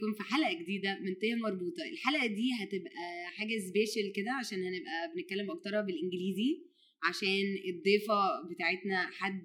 بيكم 0.00 0.12
في 0.12 0.22
حلقة 0.22 0.52
جديدة 0.62 0.98
من 1.00 1.18
تيه 1.18 1.34
مربوطة 1.34 1.82
الحلقة 1.92 2.26
دي 2.26 2.50
هتبقى 2.60 3.30
حاجة 3.36 3.58
سبيشال 3.58 4.12
كده 4.16 4.30
عشان 4.40 4.58
هنبقى 4.58 5.12
بنتكلم 5.16 5.50
أكتر 5.50 5.70
بالإنجليزي 5.70 6.62
عشان 7.08 7.46
الضيفة 7.68 8.48
بتاعتنا 8.50 9.06
حد 9.10 9.44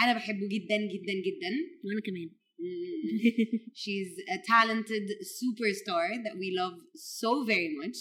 أنا 0.00 0.12
بحبه 0.12 0.48
جدا 0.48 0.76
جدا 0.76 1.14
جدا 1.26 1.52
وأنا 1.84 2.00
كمان. 2.06 2.30
She's 3.82 4.12
a 4.36 4.38
talented 4.52 5.06
superstar 5.38 6.06
that 6.24 6.36
we 6.42 6.48
love 6.60 6.76
so 6.96 7.44
very 7.44 7.70
much. 7.80 7.98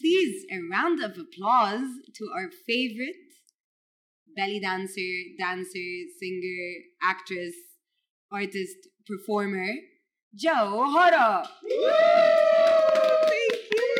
Please, 0.00 0.36
a 0.56 0.58
round 0.74 0.98
of 1.08 1.12
applause 1.24 1.90
to 2.18 2.24
our 2.36 2.48
favorite 2.68 3.28
belly 4.36 4.58
dancer, 4.58 5.12
dancer, 5.38 5.90
singer, 6.20 6.64
actress, 7.12 7.54
artist, 8.32 8.80
performer, 9.06 9.70
Joe 10.34 10.84
Horo. 10.88 11.42
Thank 13.28 13.52
you. 13.70 13.98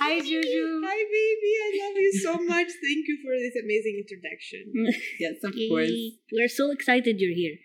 Hi, 0.00 0.20
Juju. 0.20 0.82
Hi, 0.84 0.98
baby. 1.16 1.52
I 1.64 1.70
love 1.82 1.96
you 1.96 2.12
so 2.22 2.32
much. 2.44 2.68
Thank 2.84 3.02
you 3.08 3.16
for 3.24 3.32
this 3.40 3.56
amazing 3.64 4.02
introduction. 4.04 4.72
Yes, 5.20 5.36
of 5.42 5.52
Yay. 5.56 5.68
course. 5.68 5.92
We're 6.32 6.48
so 6.48 6.70
excited 6.70 7.16
you're 7.18 7.34
here. 7.34 7.56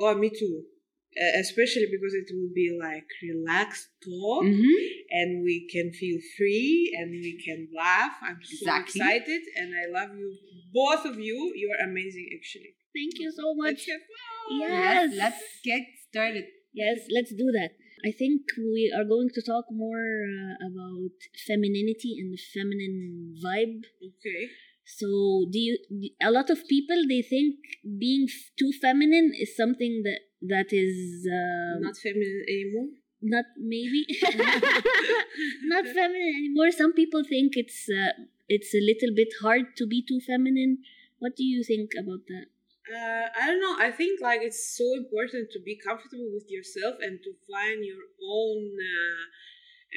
Oh, 0.00 0.14
me 0.14 0.30
too. 0.30 0.62
Uh, 1.14 1.38
especially 1.38 1.86
because 1.92 2.14
it 2.14 2.26
will 2.34 2.50
be 2.54 2.74
like 2.74 3.06
relaxed 3.22 3.86
talk 4.02 4.42
Mhm. 4.42 4.74
and 5.10 5.44
we 5.44 5.68
can 5.70 5.92
feel 5.92 6.18
free 6.36 6.90
and 6.98 7.10
we 7.12 7.38
can 7.44 7.68
laugh. 7.76 8.16
I'm 8.20 8.40
so 8.42 8.50
Exactly. 8.66 9.00
excited 9.00 9.42
and 9.54 9.68
I 9.78 9.84
love 9.92 10.16
you, 10.18 10.36
both 10.72 11.04
of 11.04 11.20
you. 11.20 11.52
You 11.54 11.70
are 11.70 11.86
amazing, 11.88 12.30
actually. 12.34 12.74
Thank 12.96 13.20
you 13.20 13.30
so 13.30 13.54
much. 13.54 13.86
Let's 13.86 13.90
have 13.92 14.00
fun. 14.10 14.58
Yes. 14.60 15.14
let's 15.14 15.44
get 15.62 15.82
started. 16.10 16.46
Yes, 16.74 16.98
let's 17.10 17.32
do 17.34 17.50
that. 17.52 17.70
I 18.04 18.10
think 18.10 18.42
we 18.58 18.92
are 18.94 19.04
going 19.04 19.30
to 19.34 19.40
talk 19.42 19.66
more 19.70 20.04
uh, 20.28 20.66
about 20.68 21.14
femininity 21.46 22.16
and 22.18 22.32
the 22.32 22.40
feminine 22.52 23.34
vibe. 23.42 23.84
Okay. 24.02 24.48
So, 24.84 25.46
do 25.50 25.58
you? 25.58 25.78
A 26.22 26.30
lot 26.30 26.50
of 26.50 26.66
people 26.68 27.00
they 27.08 27.22
think 27.22 27.56
being 27.98 28.26
f- 28.28 28.50
too 28.58 28.72
feminine 28.82 29.32
is 29.40 29.56
something 29.56 30.02
that 30.04 30.20
that 30.42 30.72
is 30.72 31.26
um, 31.26 31.82
Not 31.82 31.96
feminine 31.96 32.44
anymore. 32.46 32.88
not 33.22 33.46
maybe 33.56 34.04
not 35.72 35.84
feminine 35.86 36.34
anymore. 36.40 36.70
Some 36.70 36.92
people 36.92 37.22
think 37.24 37.52
it's 37.56 37.88
uh, 37.88 38.12
it's 38.48 38.74
a 38.74 38.80
little 38.90 39.14
bit 39.14 39.28
hard 39.40 39.76
to 39.78 39.86
be 39.86 40.04
too 40.06 40.20
feminine. 40.20 40.78
What 41.18 41.36
do 41.36 41.44
you 41.44 41.64
think 41.64 41.92
about 41.98 42.26
that? 42.28 42.46
Uh, 42.84 43.28
I 43.40 43.46
don't 43.46 43.60
know. 43.60 43.76
I 43.80 43.90
think 43.90 44.20
like 44.20 44.40
it's 44.42 44.76
so 44.76 44.84
important 44.94 45.50
to 45.52 45.60
be 45.60 45.76
comfortable 45.76 46.28
with 46.32 46.44
yourself 46.50 46.96
and 47.00 47.18
to 47.24 47.32
find 47.48 47.82
your 47.84 48.04
own 48.20 48.76
uh, 48.76 49.24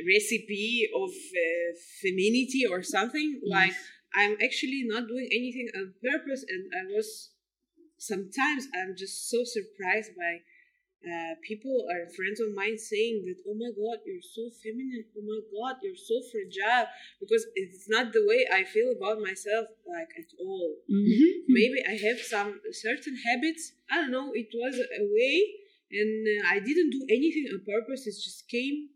recipe 0.07 0.87
of 0.95 1.11
uh, 1.11 1.69
femininity 2.01 2.63
or 2.65 2.83
something. 2.83 3.41
Like 3.45 3.73
I'm 4.15 4.37
actually 4.43 4.83
not 4.87 5.07
doing 5.07 5.27
anything 5.31 5.67
on 5.75 5.95
purpose, 5.99 6.45
and 6.47 6.71
I 6.71 6.93
was 6.95 7.31
sometimes 7.97 8.67
I'm 8.75 8.95
just 8.97 9.29
so 9.29 9.43
surprised 9.43 10.11
by 10.15 10.41
uh, 11.07 11.33
people 11.47 11.71
or 11.87 12.11
friends 12.11 12.39
of 12.43 12.53
mine 12.53 12.77
saying 12.77 13.23
that, 13.25 13.39
oh 13.47 13.55
my 13.55 13.71
god, 13.71 14.03
you're 14.05 14.21
so 14.21 14.51
feminine, 14.61 15.05
oh 15.15 15.23
my 15.23 15.39
god, 15.55 15.79
you're 15.81 15.95
so 15.95 16.19
fragile, 16.29 16.87
because 17.19 17.47
it's 17.55 17.87
not 17.87 18.11
the 18.11 18.25
way 18.27 18.45
I 18.51 18.63
feel 18.63 18.91
about 18.91 19.23
myself, 19.23 19.67
like 19.87 20.11
at 20.19 20.31
all. 20.39 20.75
Mm-hmm. 20.91 21.47
Maybe 21.47 21.79
I 21.87 21.95
have 22.07 22.19
some 22.19 22.59
certain 22.71 23.15
habits, 23.15 23.71
I 23.89 24.01
don't 24.01 24.11
know, 24.11 24.31
it 24.33 24.51
was 24.53 24.75
a 24.75 25.03
way, 25.07 25.35
and 25.91 26.27
uh, 26.27 26.53
I 26.53 26.59
didn't 26.59 26.91
do 26.91 27.07
anything 27.09 27.47
on 27.53 27.63
purpose, 27.63 28.05
it 28.05 28.19
just 28.19 28.49
came 28.49 28.89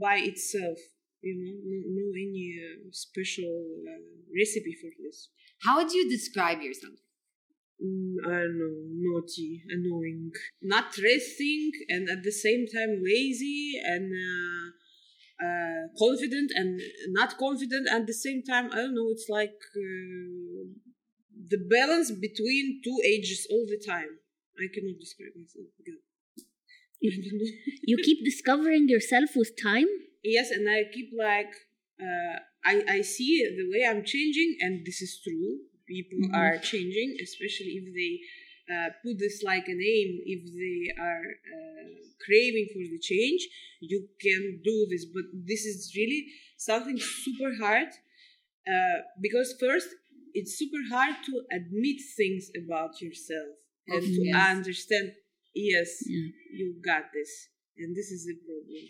by 0.00 0.16
itself. 0.16 0.78
You 1.22 1.34
know, 1.34 1.58
no, 1.64 1.78
no 1.98 2.06
any 2.14 2.54
uh, 2.62 2.88
special 2.92 3.50
uh, 3.82 3.98
recipe 4.38 4.76
for 4.80 4.90
this. 5.02 5.30
How 5.64 5.78
would 5.78 5.90
you 5.90 6.08
describe 6.08 6.60
yourself? 6.60 6.94
Mm, 7.82 8.14
I 8.24 8.30
don't 8.40 8.58
know, 8.58 8.76
naughty, 8.88 9.62
annoying, 9.68 10.32
not 10.62 10.96
resting, 10.96 11.72
and 11.88 12.08
at 12.08 12.22
the 12.22 12.32
same 12.32 12.66
time 12.66 13.02
lazy 13.04 13.74
and 13.84 14.10
uh, 14.12 15.44
uh, 15.44 15.82
confident 15.98 16.52
and 16.54 16.80
not 17.08 17.36
confident. 17.36 17.86
At 17.92 18.06
the 18.06 18.14
same 18.14 18.42
time, 18.42 18.70
I 18.72 18.76
don't 18.76 18.94
know. 18.94 19.08
It's 19.10 19.28
like 19.28 19.58
uh, 19.76 20.72
the 21.48 21.58
balance 21.68 22.10
between 22.10 22.80
two 22.82 22.98
ages 23.04 23.46
all 23.50 23.66
the 23.68 23.80
time. 23.86 24.20
I 24.58 24.68
cannot 24.72 24.98
describe 24.98 25.32
myself. 25.36 25.66
Good. 25.84 26.00
I 27.04 27.28
don't 27.28 27.38
know. 27.38 27.50
You 27.84 27.98
keep 28.02 28.24
discovering 28.24 28.88
yourself 28.88 29.30
with 29.36 29.52
time. 29.62 29.86
yes, 30.24 30.50
and 30.50 30.68
I 30.68 30.84
keep 30.92 31.10
like 31.16 31.52
uh, 32.00 32.36
I 32.64 32.82
I 32.88 33.00
see 33.02 33.44
the 33.58 33.66
way 33.70 33.86
I'm 33.86 34.02
changing, 34.04 34.56
and 34.60 34.84
this 34.86 35.02
is 35.02 35.20
true. 35.22 35.60
People 35.86 36.18
Mhm. 36.18 36.34
are 36.40 36.58
changing, 36.58 37.10
especially 37.20 37.74
if 37.80 37.86
they 38.00 38.12
uh, 38.74 38.90
put 39.02 39.16
this 39.18 39.42
like 39.44 39.66
a 39.68 39.74
name. 39.74 40.10
If 40.34 40.42
they 40.62 40.80
are 41.10 41.26
uh, 41.56 41.88
craving 42.24 42.66
for 42.72 42.82
the 42.94 42.98
change, 42.98 43.42
you 43.80 44.08
can 44.20 44.60
do 44.64 44.86
this. 44.90 45.04
But 45.04 45.26
this 45.32 45.64
is 45.64 45.92
really 45.96 46.22
something 46.56 46.98
super 46.98 47.54
hard 47.62 47.88
uh, 48.72 48.98
because 49.20 49.54
first 49.60 49.88
it's 50.34 50.58
super 50.58 50.82
hard 50.90 51.14
to 51.26 51.34
admit 51.52 51.98
things 52.16 52.50
about 52.62 53.00
yourself 53.00 53.54
and 53.88 54.02
to 54.02 54.22
yes. 54.24 54.56
understand. 54.56 55.12
Yes, 55.54 55.90
Yeah. 56.06 56.28
you 56.58 56.66
got 56.84 57.04
this, 57.14 57.32
and 57.78 57.96
this 57.96 58.10
is 58.10 58.26
the 58.26 58.34
problem 58.46 58.84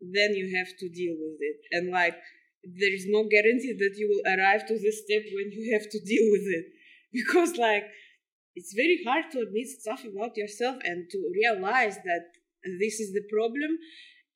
then 0.00 0.34
you 0.34 0.56
have 0.56 0.76
to 0.78 0.88
deal 0.88 1.16
with 1.18 1.38
it. 1.40 1.56
And 1.72 1.90
like, 1.90 2.16
there 2.66 2.94
is 2.94 3.06
no 3.08 3.24
guarantee 3.28 3.74
that 3.78 3.94
you 3.96 4.06
will 4.10 4.24
arrive 4.34 4.66
to 4.66 4.74
this 4.78 5.02
step 5.04 5.22
when 5.34 5.52
you 5.52 5.72
have 5.74 5.88
to 5.90 6.00
deal 6.00 6.26
with 6.32 6.46
it. 6.58 6.66
Because, 7.12 7.56
like, 7.56 7.84
it's 8.54 8.74
very 8.74 9.00
hard 9.06 9.26
to 9.32 9.40
admit 9.40 9.68
stuff 9.68 10.04
about 10.04 10.36
yourself 10.36 10.76
and 10.84 11.08
to 11.10 11.18
realize 11.34 11.96
that 11.96 12.24
this 12.80 13.00
is 13.00 13.12
the 13.12 13.24
problem. 13.30 13.78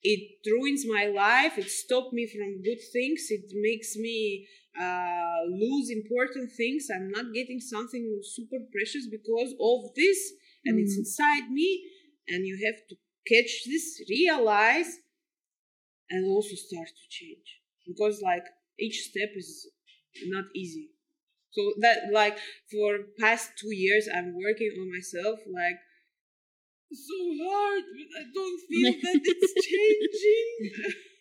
It 0.02 0.22
ruins 0.46 0.84
my 0.86 1.06
life. 1.06 1.58
It 1.58 1.70
stops 1.70 2.12
me 2.12 2.26
from 2.26 2.62
good 2.62 2.80
things. 2.92 3.26
It 3.30 3.46
makes 3.54 3.96
me 3.96 4.46
uh, 4.80 5.40
lose 5.48 5.90
important 5.90 6.52
things. 6.56 6.88
I'm 6.94 7.10
not 7.10 7.34
getting 7.34 7.60
something 7.60 8.20
super 8.22 8.60
precious 8.72 9.06
because 9.10 9.52
of 9.60 9.94
this, 9.94 10.20
and 10.64 10.78
it's 10.80 10.94
Mm. 10.96 11.00
inside 11.00 11.46
me. 11.50 11.70
And 12.28 12.46
you 12.46 12.56
have 12.66 12.80
to 12.88 12.94
catch 13.26 13.52
this, 13.66 13.86
realize, 14.08 14.90
and 16.10 16.26
also 16.26 16.54
start 16.56 16.88
to 16.88 17.08
change 17.08 17.59
because 17.86 18.20
like 18.24 18.44
each 18.78 18.98
step 19.10 19.30
is 19.36 19.68
not 20.26 20.44
easy 20.54 20.88
so 21.50 21.72
that 21.80 21.98
like 22.12 22.38
for 22.70 22.98
past 23.18 23.50
two 23.60 23.74
years 23.74 24.08
i'm 24.14 24.34
working 24.34 24.70
on 24.80 24.90
myself 24.90 25.38
like 25.52 25.78
so 26.92 27.18
hard 27.46 27.84
but 27.96 28.08
i 28.20 28.24
don't 28.34 28.60
feel 28.68 28.92
that 29.02 29.20
it's 29.22 29.52
changing 29.66 30.70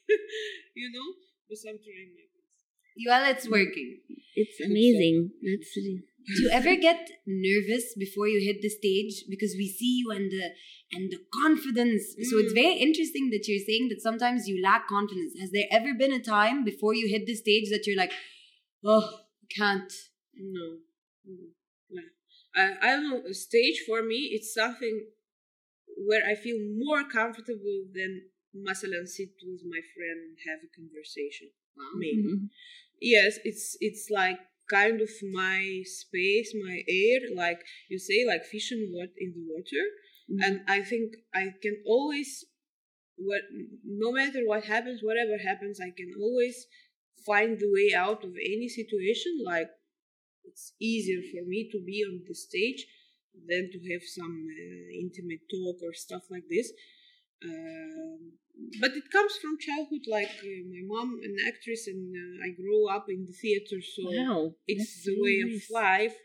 you 0.82 0.90
know 0.92 1.08
but 1.48 1.60
i'm 1.70 1.78
trying 1.78 2.12
my 2.18 2.26
best 2.34 2.58
Well, 3.08 3.24
it's 3.32 3.48
working. 3.50 4.00
It's 4.36 4.58
uh, 4.60 4.66
amazing. 4.68 5.32
That's 5.40 5.72
really- 5.78 6.04
Do 6.27 6.43
you 6.43 6.51
ever 6.59 6.75
get 6.77 7.01
nervous 7.27 7.95
before 8.05 8.29
you 8.29 8.41
hit 8.49 8.63
the 8.63 8.71
stage 8.71 9.25
because 9.29 9.55
we 9.59 9.69
see 9.69 9.93
you 10.03 10.11
and 10.11 10.31
the 10.31 10.47
and 10.95 11.11
the 11.15 11.21
confidence? 11.43 12.05
So 12.31 12.35
it's 12.43 12.53
Mm. 12.55 12.63
very 12.63 12.77
interesting 12.87 13.31
that 13.33 13.45
you're 13.49 13.67
saying 13.71 13.89
that 13.91 14.01
sometimes 14.09 14.49
you 14.49 14.57
lack 14.63 14.89
confidence. 14.89 15.33
Has 15.43 15.51
there 15.57 15.69
ever 15.79 15.93
been 16.03 16.13
a 16.15 16.23
time 16.37 16.65
before 16.71 16.95
you 17.01 17.07
hit 17.15 17.27
the 17.27 17.35
stage 17.45 17.67
that 17.73 17.87
you're 17.87 18.03
like, 18.05 18.15
oh, 18.85 19.07
I 19.43 19.47
can't? 19.61 19.93
no 20.37 20.67
no, 21.27 21.45
no. 21.97 22.03
I, 22.61 22.63
I 22.87 22.89
don't 22.93 23.09
know 23.11 23.23
a 23.35 23.35
stage 23.35 23.79
for 23.89 23.99
me 24.03 24.19
it's 24.37 24.53
something 24.61 24.97
where 26.09 26.25
i 26.31 26.35
feel 26.35 26.59
more 26.85 27.03
comfortable 27.19 27.79
than 27.99 28.13
مثلا 28.55 29.07
sit 29.07 29.35
with 29.51 29.63
my 29.75 29.81
friend 29.95 30.19
and 30.27 30.37
have 30.49 30.61
a 30.69 30.71
conversation 30.81 31.49
maybe 32.03 32.23
Mhm. 32.23 32.49
yes 33.01 33.39
it's 33.45 33.77
it's 33.81 34.05
like 34.11 34.41
kind 34.70 35.02
of 35.02 35.10
my 35.32 35.82
space 35.86 36.54
my 36.68 36.78
air 36.88 37.20
like 37.36 37.60
you 37.90 37.98
say 38.00 38.26
like 38.28 38.44
fish 38.46 38.72
in 38.72 38.82
what 38.94 39.10
in 39.18 39.34
the 39.38 39.46
water. 39.54 39.84
Mhm. 40.32 40.40
and 40.46 40.56
i 40.68 40.80
think 40.92 41.08
i 41.34 41.46
can 41.64 41.76
always 41.86 42.46
what 43.18 43.42
no 43.86 44.12
matter 44.12 44.42
what 44.46 44.64
happens 44.66 45.02
whatever 45.04 45.38
happens 45.50 45.80
i 45.80 45.92
can 46.00 46.12
always 46.20 46.68
find 47.26 47.60
the 47.60 47.72
way 47.78 47.94
out 47.94 48.24
of 48.24 48.32
any 48.54 48.70
situation. 48.70 49.34
Like 49.46 49.70
it's 50.46 50.74
easier 50.80 51.22
for 51.32 51.46
me 51.48 51.70
to 51.72 51.80
be 51.86 52.04
on 52.10 52.22
the 52.28 52.36
stage 52.36 52.86
than 53.48 53.70
to 53.72 53.80
have 53.92 54.04
some 54.04 54.36
uh, 54.50 54.90
intimate 55.04 55.44
talk 55.52 55.78
or 55.84 55.94
stuff 55.94 56.24
like 56.32 56.48
this 56.50 56.72
but 58.82 58.92
it 58.96 59.08
comes 59.12 59.34
from 59.42 59.58
childhood 59.60 60.06
like 60.08 60.32
uh, 60.44 60.62
my 60.74 60.82
mom 60.86 61.20
an 61.24 61.36
actress 61.48 61.88
and 61.88 62.14
uh, 62.16 62.46
i 62.46 62.50
grew 62.52 62.88
up 62.90 63.06
in 63.10 63.26
the 63.26 63.34
theater 63.34 63.80
so 63.82 64.04
Wow. 64.04 64.56
it's 64.68 65.04
the 65.06 65.16
way 65.24 65.38
nice. 65.44 65.56
of 65.58 65.64
life. 65.72 66.18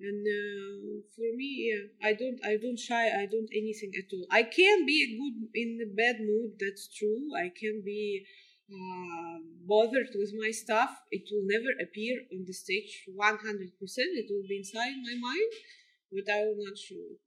And 0.00 0.22
uh, 0.40 1.02
for 1.16 1.28
me 1.40 1.50
yeah 1.70 1.84
i 2.08 2.12
don't 2.20 2.38
i 2.50 2.54
don't 2.62 2.78
shy 2.78 3.04
i 3.22 3.26
don't 3.26 3.50
anything 3.62 3.92
at 4.00 4.08
all. 4.14 4.26
I 4.30 4.42
can 4.44 4.86
be 4.86 4.96
a 5.06 5.10
good 5.20 5.36
in 5.62 5.70
a 5.86 5.90
bad 6.00 6.16
mood 6.20 6.50
that's 6.62 6.86
true. 6.98 7.22
I 7.44 7.50
can 7.60 7.82
be 7.84 8.24
uh, 8.76 9.36
bothered 9.66 10.10
with 10.14 10.32
my 10.42 10.50
stuff. 10.62 10.92
It 11.10 11.24
will 11.32 11.46
never 11.54 11.70
appear 11.84 12.14
on 12.32 12.44
the 12.46 12.52
stage 12.64 12.92
100% 13.10 14.20
it 14.22 14.28
will 14.30 14.46
be 14.48 14.58
inside 14.62 14.94
my 15.08 15.16
mind 15.28 15.52
but 16.14 16.26
i 16.36 16.38
will 16.46 16.60
not 16.66 16.78
show 16.78 17.02
it 17.14 17.20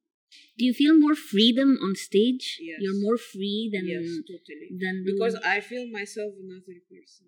Do 0.58 0.66
you 0.66 0.74
feel 0.74 0.98
more 0.98 1.16
freedom 1.16 1.78
on 1.86 1.96
stage? 1.96 2.58
Yes. 2.62 2.78
You're 2.82 3.02
more 3.08 3.18
free 3.18 3.70
than 3.74 3.86
yes 3.94 4.08
totally 4.32 4.68
than 4.84 4.96
because 5.12 5.36
i 5.56 5.60
feel 5.70 5.86
myself 6.00 6.32
another 6.46 6.78
person 6.94 7.28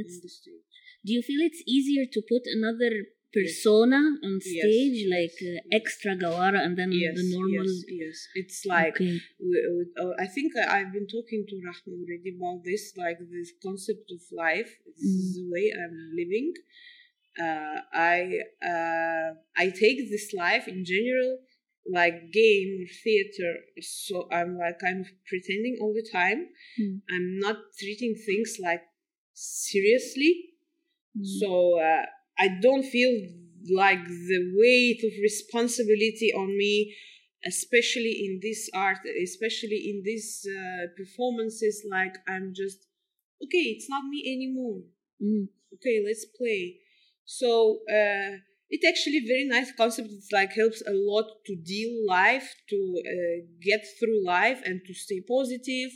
It's- 0.00 0.14
on 0.16 0.20
the 0.26 0.28
stage 0.40 0.64
Do 1.06 1.10
you 1.16 1.22
feel 1.28 1.40
it's 1.48 1.62
easier 1.76 2.04
to 2.14 2.20
put 2.32 2.42
another 2.58 2.92
persona 3.36 4.00
on 4.26 4.40
stage, 4.40 4.98
yes, 5.04 5.10
like 5.16 5.36
uh, 5.42 5.52
yes. 5.54 5.64
extra 5.78 6.12
Gawara, 6.22 6.60
and 6.66 6.74
then 6.78 6.90
yes 6.92 7.16
the 7.18 7.24
normal? 7.36 7.66
yes 7.66 7.84
yes 8.02 8.18
it's 8.40 8.58
like 8.76 8.94
Okay. 8.96 9.14
we- 9.48 9.66
we- 9.74 9.92
uh, 10.02 10.12
I 10.24 10.26
think 10.34 10.48
I've 10.74 10.92
been 10.96 11.08
talking 11.16 11.42
to 11.50 11.54
Rahma 11.66 11.90
already 12.00 12.30
about 12.38 12.58
this, 12.70 12.84
like 13.04 13.18
this 13.36 13.50
concept 13.66 14.06
of 14.16 14.22
life. 14.44 14.70
This 14.86 15.10
is 15.20 15.28
the 15.38 15.46
way 15.54 15.64
I'm 15.80 15.96
living. 16.20 16.48
Uh, 17.46 17.78
I 18.14 18.18
uh, 18.72 19.28
I 19.62 19.64
take 19.84 19.98
this 20.14 20.26
life 20.44 20.64
in 20.74 20.78
general 20.94 21.32
like 21.92 22.32
game 22.32 22.78
or 22.80 22.88
theater. 23.04 23.54
So 23.80 24.28
I'm 24.32 24.58
like 24.58 24.80
i'm 24.86 25.04
pretending 25.28 25.78
all 25.80 25.94
the 25.94 26.06
time. 26.10 26.48
Mm. 26.80 27.00
I'm 27.10 27.38
not 27.38 27.56
treating 27.78 28.14
things 28.14 28.58
like 28.62 28.82
seriously. 29.34 30.50
Mm. 31.18 31.26
So 31.40 31.80
uh, 31.80 32.06
I 32.38 32.48
don't 32.60 32.84
feel 32.84 33.12
like 33.74 34.04
the 34.06 34.52
weight 34.56 35.02
of 35.04 35.12
responsibility 35.22 36.32
on 36.34 36.56
me, 36.56 36.94
especially 37.44 38.26
in 38.26 38.40
this 38.42 38.68
art, 38.74 38.98
especially 39.22 39.90
in 39.90 40.02
these 40.04 40.46
uh, 40.48 40.86
performances. 40.96 41.84
Like 41.90 42.16
I'm 42.28 42.52
just 42.54 42.86
okay. 43.42 43.74
It's 43.76 43.88
not 43.88 44.04
me 44.04 44.22
anymore. 44.26 44.82
Mm. 45.22 45.48
Okay, 45.74 46.02
let's 46.04 46.24
play. 46.24 46.78
So 47.24 47.80
uh, 47.90 48.38
it 48.68 48.80
actually 48.88 49.18
a 49.18 49.26
very 49.26 49.46
nice 49.46 49.72
concept. 49.72 50.08
It's 50.10 50.32
like 50.32 50.52
helps 50.54 50.82
a 50.86 50.92
lot 50.92 51.26
to 51.46 51.56
deal 51.56 52.04
life, 52.06 52.54
to 52.70 53.02
uh, 53.06 53.46
get 53.62 53.84
through 53.98 54.24
life, 54.24 54.60
and 54.64 54.80
to 54.86 54.94
stay 54.94 55.20
positive. 55.26 55.90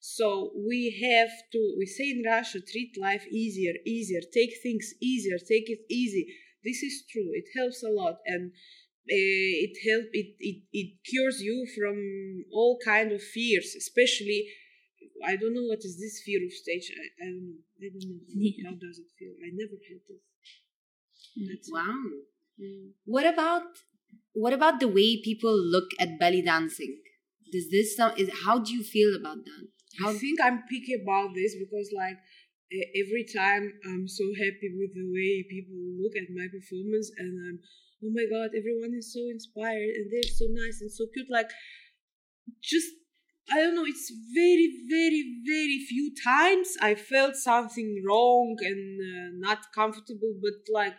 So 0.00 0.52
we 0.54 0.80
have 1.02 1.30
to, 1.52 1.74
we 1.78 1.86
say 1.86 2.10
in 2.10 2.22
Russia, 2.26 2.60
treat 2.60 2.92
life 3.00 3.26
easier, 3.32 3.72
easier, 3.86 4.20
take 4.32 4.52
things 4.62 4.92
easier, 5.00 5.38
take 5.38 5.70
it 5.70 5.80
easy. 5.88 6.26
This 6.62 6.82
is 6.82 7.04
true. 7.10 7.30
It 7.32 7.46
helps 7.56 7.82
a 7.82 7.88
lot, 7.90 8.18
and 8.26 8.52
uh, 8.52 9.52
it 9.66 9.76
help 9.90 10.06
it, 10.12 10.34
it 10.38 10.62
it 10.72 10.90
cures 11.04 11.40
you 11.40 11.66
from 11.76 12.44
all 12.52 12.78
kind 12.84 13.12
of 13.12 13.22
fears, 13.22 13.74
especially. 13.76 14.46
I 15.24 15.36
don't 15.36 15.54
know 15.54 15.64
what 15.64 15.84
is 15.84 15.98
this 15.98 16.20
fear 16.24 16.40
of 16.44 16.52
stage. 16.52 16.90
I, 16.92 17.24
I 17.24 17.26
don't 17.30 17.48
know. 17.48 17.60
I 17.80 17.88
don't 17.88 18.08
know. 18.08 18.20
Yeah. 18.28 18.64
How 18.70 18.74
does 18.76 18.98
it 18.98 19.08
feel? 19.18 19.32
I 19.40 19.50
never 19.52 19.76
had 19.88 20.00
this. 20.08 20.20
That's 21.36 21.70
Wow. 21.72 21.94
What 23.04 23.26
about 23.26 23.62
what 24.32 24.52
about 24.52 24.80
the 24.80 24.88
way 24.88 25.20
people 25.22 25.54
look 25.54 25.90
at 25.98 26.18
belly 26.18 26.42
dancing? 26.42 26.98
Does 27.52 27.70
this 27.70 27.96
some 27.96 28.12
is 28.16 28.30
how 28.44 28.58
do 28.58 28.72
you 28.72 28.82
feel 28.82 29.14
about 29.14 29.44
that? 29.44 29.68
How 30.00 30.10
I 30.10 30.14
think 30.14 30.40
I'm 30.42 30.62
picky 30.68 30.94
about 30.94 31.34
this 31.34 31.54
because, 31.54 31.90
like, 31.94 32.18
every 32.98 33.24
time 33.30 33.72
I'm 33.86 34.08
so 34.08 34.24
happy 34.34 34.74
with 34.74 34.90
the 34.94 35.06
way 35.06 35.46
people 35.48 35.78
look 36.02 36.14
at 36.18 36.34
my 36.34 36.46
performance, 36.50 37.10
and 37.16 37.30
I'm, 37.46 37.58
oh 38.02 38.10
my 38.10 38.26
god, 38.26 38.50
everyone 38.58 38.94
is 38.98 39.12
so 39.14 39.20
inspired 39.30 39.94
and 39.94 40.10
they're 40.10 40.34
so 40.34 40.46
nice 40.50 40.80
and 40.80 40.90
so 40.90 41.06
cute. 41.14 41.30
Like, 41.30 41.50
just 42.62 42.90
I 43.52 43.60
don't 43.60 43.74
know. 43.74 43.84
It's 43.86 44.10
very, 44.34 44.72
very, 44.88 45.22
very 45.46 45.78
few 45.86 46.12
times 46.24 46.74
I 46.80 46.94
felt 46.94 47.36
something 47.36 48.02
wrong 48.06 48.56
and 48.60 49.00
uh, 49.00 49.48
not 49.48 49.72
comfortable, 49.74 50.34
but 50.40 50.54
like 50.72 50.94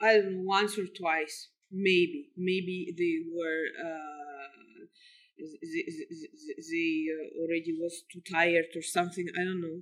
I 0.00 0.14
don't 0.14 0.32
know, 0.32 0.42
once 0.42 0.78
or 0.78 0.86
twice, 0.86 1.48
maybe, 1.70 2.30
maybe 2.36 2.94
they 2.96 3.14
were. 3.32 3.64
Uh, 3.80 4.86
they, 5.38 5.82
they, 5.88 6.06
they 6.70 7.06
uh, 7.10 7.42
already 7.42 7.74
was 7.78 8.04
too 8.12 8.20
tired 8.30 8.66
or 8.76 8.82
something. 8.82 9.26
I 9.38 9.44
don't 9.44 9.60
know. 9.60 9.80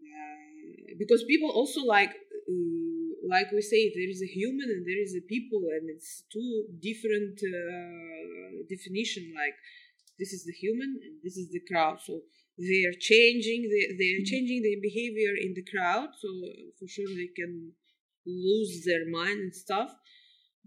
Uh, 0.00 0.94
because 0.98 1.24
people 1.24 1.50
also 1.50 1.82
like, 1.82 2.10
uh, 2.10 3.08
like 3.28 3.50
we 3.52 3.62
say, 3.62 3.92
there 3.94 4.10
is 4.10 4.22
a 4.22 4.26
human 4.26 4.68
and 4.70 4.86
there 4.86 5.02
is 5.02 5.14
a 5.16 5.22
people, 5.26 5.62
and 5.72 5.88
it's 5.90 6.24
two 6.32 6.66
different 6.80 7.40
uh, 7.42 8.62
definition. 8.68 9.32
Like 9.34 9.56
this 10.18 10.32
is 10.32 10.44
the 10.44 10.52
human 10.52 11.00
and 11.04 11.14
this 11.22 11.36
is 11.36 11.50
the 11.50 11.60
crowd. 11.70 11.98
So 12.04 12.20
they 12.58 12.84
are 12.88 12.98
changing. 12.98 13.68
They 13.72 13.84
they 14.00 14.10
are 14.16 14.24
changing 14.24 14.62
their 14.62 14.80
behavior 14.80 15.34
in 15.40 15.54
the 15.54 15.64
crowd. 15.64 16.10
So 16.20 16.28
uh, 16.28 16.70
for 16.78 16.86
sure 16.88 17.08
they 17.08 17.30
can 17.34 17.72
lose 18.26 18.84
their 18.84 19.08
mind 19.08 19.40
and 19.40 19.54
stuff. 19.54 19.90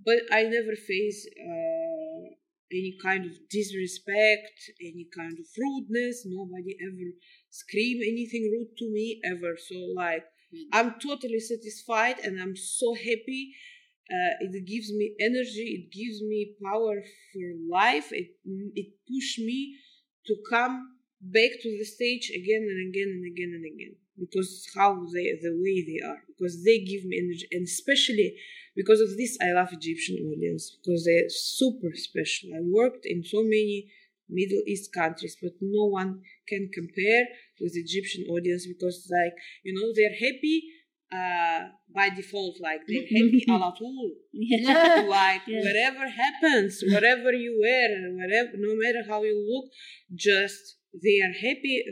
But 0.04 0.20
I 0.32 0.44
never 0.44 0.76
face. 0.76 1.28
Uh, 1.40 2.36
any 2.72 2.98
kind 3.02 3.26
of 3.26 3.32
disrespect, 3.50 4.72
any 4.82 5.08
kind 5.16 5.38
of 5.40 5.46
rudeness. 5.58 6.26
Nobody 6.26 6.78
ever 6.82 7.12
scream 7.50 8.00
anything 8.02 8.50
rude 8.54 8.78
to 8.78 8.92
me 8.92 9.22
ever. 9.26 9.58
So 9.58 9.76
like 9.96 10.24
I'm 10.74 10.96
totally 11.00 11.40
satisfied 11.40 12.20
and 12.20 12.40
I'm 12.40 12.56
so 12.56 12.94
happy. 12.94 13.54
Uh, 14.10 14.34
it 14.42 14.66
gives 14.66 14.92
me 14.92 15.14
energy. 15.20 15.68
It 15.78 15.92
gives 15.92 16.22
me 16.22 16.56
power 16.64 17.04
for 17.34 17.48
life. 17.70 18.12
It 18.12 18.32
it 18.76 18.88
pushed 19.08 19.40
me 19.40 19.76
to 20.26 20.36
come 20.50 20.98
back 21.22 21.52
to 21.62 21.70
the 21.78 21.86
stage 21.86 22.30
again 22.30 22.64
and 22.72 22.90
again 22.90 23.10
and 23.10 23.26
again 23.32 23.52
and 23.54 23.66
again 23.66 23.96
because 24.20 24.68
how 24.76 24.92
they 25.14 25.26
the 25.42 25.54
way 25.64 25.78
they 25.90 26.00
are 26.10 26.20
because 26.28 26.64
they 26.66 26.78
give 26.80 27.04
me 27.06 27.18
energy 27.24 27.48
and 27.52 27.64
especially 27.68 28.36
because 28.76 29.00
of 29.02 29.10
this 29.18 29.38
i 29.42 29.52
love 29.52 29.70
egyptian 29.72 30.18
audience 30.32 30.78
because 30.78 31.06
they're 31.06 31.30
super 31.30 31.92
special 31.96 32.50
i 32.56 32.62
worked 32.80 33.06
in 33.06 33.24
so 33.24 33.42
many 33.44 33.88
middle 34.30 34.62
east 34.68 34.94
countries 34.94 35.36
but 35.42 35.54
no 35.62 35.86
one 35.86 36.22
can 36.48 36.70
compare 36.74 37.24
with 37.62 37.74
egyptian 37.76 38.24
audience 38.30 38.68
because 38.68 39.10
like 39.18 39.34
you 39.64 39.74
know 39.74 39.88
they're 39.96 40.20
happy 40.28 40.58
uh 41.12 41.62
by 41.96 42.08
default 42.16 42.56
like 42.62 42.82
they're 42.88 43.10
happy 43.18 43.44
ala 43.50 43.74
tool 43.78 44.12
Yeah. 44.32 45.02
like 45.20 45.42
Yeah. 45.48 45.62
whatever 45.66 46.06
happens 46.24 46.84
whatever 46.94 47.32
you 47.34 47.58
wear 47.66 47.90
whatever 48.20 48.52
no 48.58 48.76
matter 48.84 49.02
how 49.10 49.24
you 49.24 49.38
look 49.52 49.66
just 50.14 50.78
they 50.94 51.20
are 51.22 51.34
happy 51.34 51.84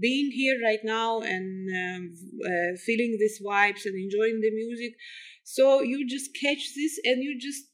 being 0.00 0.30
here 0.30 0.58
right 0.64 0.80
now 0.84 1.20
and 1.20 1.68
um, 1.70 2.14
uh, 2.44 2.76
feeling 2.84 3.16
these 3.18 3.40
vibes 3.44 3.86
and 3.86 3.94
enjoying 3.96 4.40
the 4.40 4.50
music. 4.50 4.94
So 5.44 5.80
you 5.82 6.06
just 6.06 6.30
catch 6.34 6.74
this 6.76 7.00
and 7.04 7.22
you 7.22 7.38
just 7.40 7.64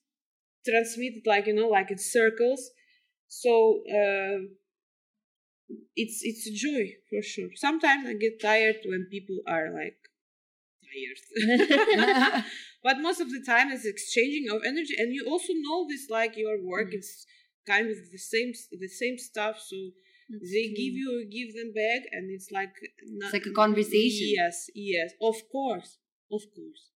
transmit 0.67 1.15
it 1.17 1.27
like 1.27 1.47
you 1.47 1.55
know 1.55 1.69
like 1.69 1.91
in 1.91 1.99
circles. 1.99 2.71
So 3.29 3.83
uh, 3.91 4.39
it's 5.97 6.21
it's 6.23 6.47
a 6.47 6.53
joy 6.55 6.93
for 7.09 7.23
sure. 7.23 7.49
Sometimes 7.55 8.07
i 8.09 8.15
get 8.15 8.41
tired 8.41 8.77
when 8.87 9.07
people 9.11 9.39
are 9.49 9.71
like 9.73 9.99
tired. 10.85 12.45
But 12.83 12.99
most 13.01 13.21
of 13.21 13.31
the 13.31 13.43
time 13.47 13.73
it's 13.73 13.87
exchanging 13.87 14.47
of 14.51 14.63
energy 14.67 14.95
and 14.99 15.13
you 15.15 15.27
also 15.29 15.53
know 15.55 15.87
this 15.89 16.09
like 16.11 16.37
your 16.37 16.57
work 16.63 16.91
Mm. 16.93 16.99
is 16.99 17.27
kind 17.67 17.89
of 17.91 17.97
the 18.13 18.19
same 18.19 18.53
the 18.85 18.89
same 18.89 19.17
stuff 19.19 19.57
so 19.71 19.77
they 20.31 20.69
give 20.69 20.95
you 21.03 21.27
give 21.31 21.55
them 21.55 21.73
back 21.73 22.03
and 22.13 22.31
it's 22.31 22.51
like 22.51 22.75
not, 23.07 23.27
It's 23.27 23.35
like 23.35 23.47
a 23.47 23.53
conversation. 23.53 24.29
yes 24.39 24.71
yes. 24.75 25.13
Of 25.21 25.37
course. 25.51 25.99
Of 26.33 26.43
course. 26.55 26.91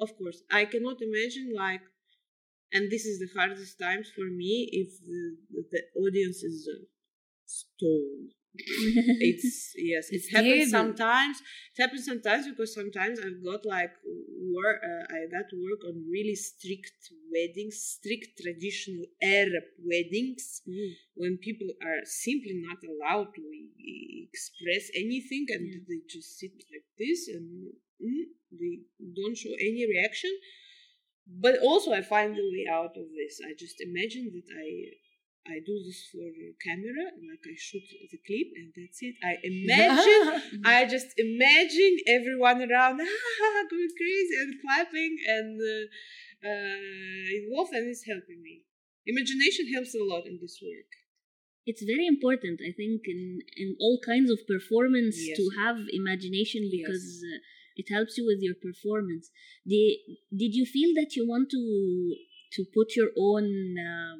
Of 0.00 0.16
course. 0.16 0.42
I 0.50 0.64
cannot 0.64 0.98
imagine 1.02 1.52
like 1.54 1.82
and 2.72 2.90
this 2.90 3.04
is 3.04 3.18
the 3.20 3.28
hardest 3.38 3.78
times 3.78 4.10
for 4.14 4.24
me 4.24 4.68
if 4.72 4.88
the, 5.04 5.36
the 5.70 5.82
audience 6.00 6.42
is 6.42 6.68
uh, 6.72 6.84
stoned 7.46 8.32
it's 8.54 9.72
yes 9.76 10.08
it 10.10 10.22
happens 10.34 10.70
sometimes. 10.70 11.40
It 11.74 11.80
happens 11.82 12.04
sometimes 12.04 12.46
because 12.48 12.74
sometimes 12.74 13.18
i've 13.18 13.42
got 13.42 13.64
like 13.64 13.92
work 14.54 14.78
uh, 14.84 15.04
i 15.16 15.20
got 15.32 15.48
work 15.56 15.80
on 15.88 16.04
really 16.10 16.34
strict 16.34 16.92
weddings 17.32 17.76
strict 17.96 18.38
traditional 18.42 19.06
arab 19.22 19.64
weddings 19.80 20.60
when 21.14 21.38
people 21.38 21.68
are 21.82 22.00
simply 22.04 22.60
not 22.68 22.76
allowed 22.84 23.28
to 23.34 23.42
express 24.28 24.84
anything 24.94 25.46
and 25.48 25.62
Yeah. 25.66 25.80
they 25.88 26.00
just 26.08 26.38
sit 26.38 26.52
like 26.72 26.86
this 26.98 27.28
and 27.34 27.72
mm, 28.04 28.24
they 28.60 28.74
don't 29.16 29.36
show 29.36 29.54
any 29.68 29.86
reaction. 29.88 30.30
But 31.26 31.54
also 31.60 31.92
i 31.92 32.02
find 32.02 32.34
the 32.36 32.46
way 32.54 32.64
out 32.70 32.94
of 32.96 33.06
this. 33.18 33.40
I 33.48 33.52
just 33.64 33.80
imagine 33.80 34.24
that 34.34 34.48
i 34.64 34.68
I 35.46 35.58
do 35.66 35.74
this 35.84 36.06
for 36.12 36.22
uh, 36.22 36.52
camera, 36.62 37.04
like 37.28 37.42
I 37.46 37.54
shoot 37.58 37.82
the 38.10 38.18
clip 38.26 38.48
and 38.58 38.72
that's 38.76 38.98
it. 39.02 39.16
I 39.24 39.38
imagine, 39.54 40.62
I 40.64 40.84
just 40.86 41.08
imagine 41.18 41.94
everyone 42.06 42.62
around 42.62 42.98
going 43.70 43.92
crazy 43.98 44.34
and 44.42 44.54
clapping 44.62 45.16
and 45.26 45.60
uh, 45.60 46.46
uh, 46.48 47.26
involved, 47.42 47.72
and 47.74 47.88
it's 47.90 48.04
helping 48.06 48.40
me. 48.42 48.62
Imagination 49.06 49.72
helps 49.74 49.94
a 49.94 50.02
lot 50.04 50.26
in 50.26 50.38
this 50.40 50.58
work. 50.62 50.90
it's 51.70 51.82
very 51.92 52.06
important 52.14 52.56
i 52.68 52.72
think 52.80 53.02
in 53.14 53.20
in 53.62 53.68
all 53.84 53.96
kinds 54.12 54.30
of 54.34 54.38
performance 54.54 55.16
Yes. 55.26 55.36
to 55.38 55.44
have 55.62 55.76
imagination 56.02 56.62
because 56.76 57.04
Yes. 57.10 57.30
uh, 57.30 57.38
it 57.82 57.86
helps 57.96 58.12
you 58.18 58.24
with 58.30 58.40
your 58.46 58.56
performance 58.68 59.24
did, 59.72 59.92
did 60.42 60.52
you 60.58 60.64
feel 60.76 60.90
that 60.98 61.10
you 61.16 61.22
want 61.32 61.46
to 61.56 61.62
to 62.56 62.60
put 62.76 62.88
your 63.00 63.10
own 63.28 63.46
um 63.90 64.16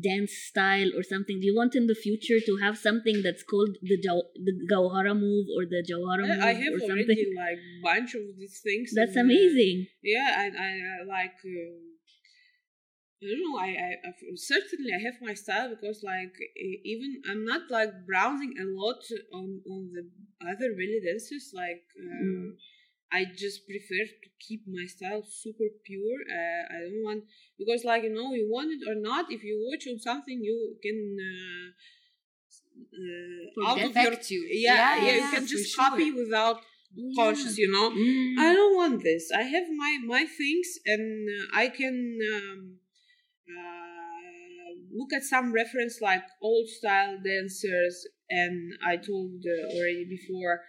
dance 0.00 0.32
style 0.32 0.88
or 0.96 1.02
something 1.02 1.38
do 1.38 1.46
you 1.46 1.54
want 1.54 1.74
in 1.74 1.86
the 1.86 1.94
future 1.94 2.40
to 2.40 2.56
have 2.62 2.78
something 2.78 3.20
that's 3.22 3.42
called 3.42 3.76
the 3.82 3.98
Jaw- 4.00 4.30
the 4.34 4.54
gauhara 4.72 5.14
move 5.14 5.46
or 5.54 5.66
the 5.66 5.84
jawhara 5.88 6.26
move 6.26 6.42
I 6.42 6.54
have 6.54 6.72
or 6.72 6.80
already 6.80 7.06
something 7.06 7.34
like 7.36 7.58
bunch 7.82 8.14
of 8.14 8.22
these 8.38 8.60
things. 8.64 8.92
that's 8.94 9.16
and, 9.16 9.30
uh, 9.30 9.32
amazing 9.32 9.86
yeah 10.02 10.34
i, 10.38 10.44
I, 10.44 10.70
I 10.94 11.04
like 11.06 11.36
uh, 11.44 11.92
I 13.22 13.26
don't 13.30 13.52
know. 13.52 13.58
I, 13.58 13.68
I, 13.86 13.90
I 14.08 14.12
certainly 14.34 14.90
I 14.92 15.00
have 15.06 15.14
my 15.22 15.34
style 15.34 15.70
because 15.70 16.02
like 16.02 16.34
even 16.84 17.22
I'm 17.30 17.44
not 17.44 17.70
like 17.70 18.04
browsing 18.04 18.54
a 18.58 18.64
lot 18.66 18.98
on 19.32 19.60
on 19.70 19.90
the 19.94 20.02
other 20.44 20.70
belly 20.74 21.00
dancers. 21.06 21.52
Like 21.54 21.84
uh, 22.02 22.24
Mm. 22.24 22.50
I 23.12 23.24
just 23.36 23.66
prefer 23.66 24.04
to 24.22 24.28
keep 24.40 24.62
my 24.66 24.86
style 24.86 25.22
super 25.22 25.68
pure. 25.84 26.18
Uh, 26.30 26.62
I 26.74 26.78
don't 26.88 27.04
want 27.04 27.24
because 27.58 27.84
like 27.84 28.02
you 28.04 28.14
know 28.14 28.32
you 28.32 28.48
want 28.50 28.70
it 28.72 28.82
or 28.88 28.94
not. 28.94 29.30
If 29.30 29.44
you 29.44 29.54
watch 29.68 29.86
on 29.90 29.98
something, 29.98 30.40
you 30.42 30.76
can. 30.82 31.16
Uh, 31.20 31.70
uh, 32.92 33.68
out 33.68 33.84
of 33.84 33.96
your 33.96 34.14
you. 34.28 34.48
yeah, 34.50 34.96
yeah, 34.96 35.12
you 35.12 35.20
yeah, 35.20 35.30
can 35.30 35.46
just 35.46 35.74
sure. 35.74 35.84
copy 35.84 36.10
without 36.10 36.60
Oh, 36.94 37.12
conscious 37.16 37.56
you 37.56 37.70
know 37.72 37.90
Mm. 37.90 38.38
I 38.38 38.52
don't 38.52 38.76
want 38.76 39.02
this. 39.02 39.30
I 39.34 39.42
have 39.42 39.68
my 39.70 39.98
my 40.06 40.26
things, 40.26 40.78
and 40.84 41.28
uh, 41.28 41.46
I 41.54 41.68
can 41.68 42.18
um, 42.34 42.76
uh, 43.48 44.68
look 44.92 45.12
at 45.12 45.22
some 45.22 45.52
reference 45.52 46.00
like 46.00 46.22
old 46.42 46.68
style 46.68 47.18
dancers. 47.24 48.06
And 48.30 48.74
I 48.84 48.96
told 48.96 49.44
uh, 49.44 49.76
already 49.76 50.04
before, 50.08 50.60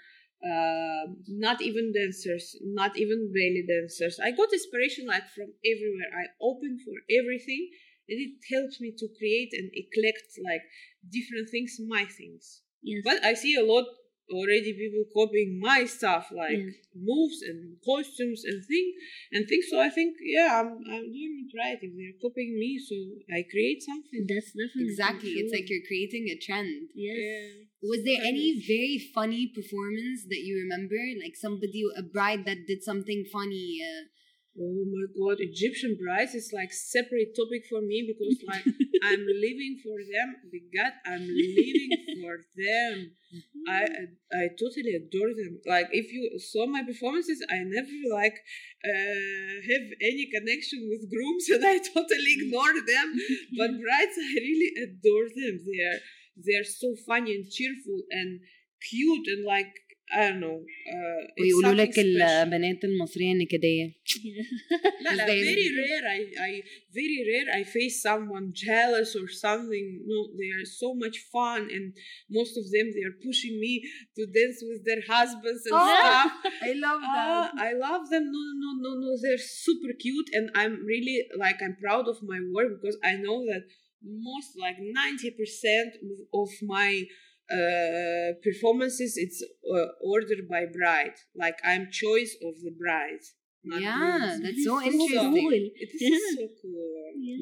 uh, 0.43 1.07
not 1.27 1.61
even 1.61 1.93
dancers, 1.93 2.55
not 2.61 2.97
even 2.97 3.31
belly 3.33 3.63
dancers. 3.67 4.19
I 4.21 4.31
got 4.31 4.51
inspiration 4.53 5.07
like 5.07 5.29
from 5.35 5.53
everywhere. 5.65 6.11
I 6.13 6.25
open 6.41 6.79
for 6.83 6.93
everything, 7.19 7.69
and 8.09 8.19
it 8.19 8.33
helps 8.53 8.81
me 8.81 8.93
to 8.97 9.07
create 9.17 9.51
and 9.53 9.71
eclect 9.73 10.27
like 10.43 10.63
different 11.09 11.49
things, 11.49 11.77
my 11.79 12.05
things. 12.05 12.61
yes 12.81 13.01
But 13.05 13.23
I 13.23 13.33
see 13.33 13.55
a 13.55 13.63
lot 13.63 13.85
already 14.31 14.73
people 14.73 15.03
copying 15.13 15.59
my 15.59 15.85
stuff 15.85 16.31
like 16.31 16.59
Yeah. 16.59 16.71
moves 16.95 17.41
and 17.41 17.77
costumes 17.83 18.43
and 18.45 18.63
thing 18.65 18.93
and 19.31 19.47
things. 19.47 19.65
So 19.69 19.79
I 19.79 19.89
think 19.89 20.15
yeah, 20.21 20.59
I'm 20.61 20.71
I'm 20.93 21.07
doing 21.11 21.35
it 21.47 21.51
right. 21.57 21.79
If 21.81 21.91
they're 21.97 22.19
copying 22.21 22.53
me, 22.59 22.79
so 22.79 22.95
I 23.33 23.43
create 23.49 23.81
something. 23.83 24.25
that's 24.27 24.51
definitely 24.53 24.87
Exactly. 24.89 25.31
It's 25.39 25.53
like 25.53 25.69
you're 25.69 25.87
creating 25.87 26.29
a 26.29 26.37
trend. 26.37 26.89
yes 26.95 27.67
Was 27.83 28.01
there 28.07 28.21
any 28.23 28.47
very 28.73 28.97
funny 29.13 29.51
performance 29.53 30.23
that 30.31 30.39
you 30.47 30.55
remember? 30.63 30.95
Like 31.21 31.35
somebody, 31.35 31.83
a 31.97 32.01
bride 32.01 32.45
that 32.45 32.65
did 32.67 32.81
something 32.83 33.25
funny? 33.31 33.79
Uh, 33.83 34.07
Oh 34.55 34.85
my 34.85 35.05
god, 35.17 35.37
Egyptian 35.39 35.97
brides 35.99 36.35
is 36.35 36.51
like 36.53 36.71
separate 36.71 37.35
topic 37.35 37.63
for 37.67 37.81
me 37.81 38.05
because 38.05 38.37
like 38.47 38.63
I'm 39.03 39.25
living 39.25 39.79
for 39.83 39.97
them. 39.99 40.27
The 40.51 40.61
God, 40.75 40.93
I'm 41.05 41.25
living 41.27 41.89
for 42.21 42.35
them. 42.55 43.11
I 43.67 43.81
I 44.31 44.43
totally 44.59 44.93
adore 44.95 45.33
them. 45.33 45.59
Like 45.65 45.87
if 45.91 46.11
you 46.11 46.39
saw 46.39 46.65
my 46.65 46.83
performances, 46.83 47.43
I 47.49 47.63
never 47.65 47.97
like 48.11 48.37
uh, 48.83 49.53
have 49.69 49.85
any 50.01 50.29
connection 50.31 50.87
with 50.89 51.09
grooms, 51.11 51.49
and 51.53 51.65
I 51.65 51.77
totally 51.79 52.31
ignore 52.39 52.73
them. 52.73 53.07
But 53.57 53.71
brides, 53.81 54.17
I 54.17 54.33
really 54.39 54.71
adore 54.85 55.27
them. 55.35 55.55
They're 55.67 55.99
they're 56.37 56.63
so 56.63 56.95
funny 57.07 57.35
and 57.35 57.49
cheerful 57.49 57.99
and 58.11 58.39
cute 58.89 59.27
and 59.27 59.45
like 59.45 59.73
I 60.12 60.20
don't 60.28 60.40
know. 60.40 60.58
Uh, 60.94 61.20
it's 61.36 61.40
ويقولوا 61.40 61.70
something 61.70 61.88
لك 61.88 61.92
special. 61.92 62.42
البنات 62.42 62.84
المصرية 62.84 63.32
النكدية. 63.32 63.94
لا 65.04 65.14
لا 65.16 65.26
They- 65.26 65.44
very 65.50 65.68
rare 65.80 66.04
I, 66.16 66.20
I 66.48 66.52
very 66.98 67.18
rare 67.30 67.48
I 67.60 67.62
face 67.76 67.96
someone 68.08 68.46
jealous 68.66 69.10
or 69.20 69.26
something 69.46 69.86
no 70.10 70.18
they 70.40 70.50
are 70.58 70.68
so 70.82 70.88
much 71.04 71.16
fun 71.34 71.60
and 71.76 71.86
most 72.38 72.54
of 72.60 72.64
them 72.74 72.86
they 72.96 73.04
are 73.08 73.16
pushing 73.28 73.54
me 73.64 73.72
to 74.16 74.20
dance 74.38 74.58
with 74.68 74.80
their 74.88 75.02
husbands 75.14 75.62
and 75.68 75.76
Oh, 75.82 75.88
stuff 75.98 76.30
I 76.68 76.70
love 76.86 77.00
Ah, 77.04 77.44
I 77.68 77.70
love 77.86 78.02
them 78.14 78.24
no 78.36 78.42
no 78.62 78.70
no 78.84 78.90
no 79.04 79.10
they're 79.22 79.44
super 79.66 79.92
cute 80.04 80.28
and 80.36 80.46
I'm 80.60 80.74
really 80.92 81.18
like 81.44 81.58
I'm 81.64 81.76
proud 81.86 82.04
of 82.12 82.16
my 82.32 82.40
work 82.56 82.70
because 82.76 82.98
I 83.10 83.12
know 83.24 83.38
that 83.50 83.62
most 84.30 84.50
like 84.64 84.78
90% 84.78 85.90
of 86.42 86.48
my 86.76 86.90
uh 87.51 88.33
performances 88.43 89.13
it's 89.17 89.43
uh, 89.43 89.85
ordered 90.01 90.47
by 90.49 90.63
bride 90.65 91.15
like 91.35 91.57
i'm 91.65 91.87
choice 91.91 92.35
of 92.47 92.55
the 92.63 92.71
bride 92.83 93.23
Yeah, 93.63 94.37
that's 94.43 94.63
so 94.67 94.75
So 94.79 94.83
interesting. 94.83 95.33
cool. 95.39 95.55
It 95.83 95.91
is 95.95 96.23
so 96.35 96.45
cool. 96.61 96.91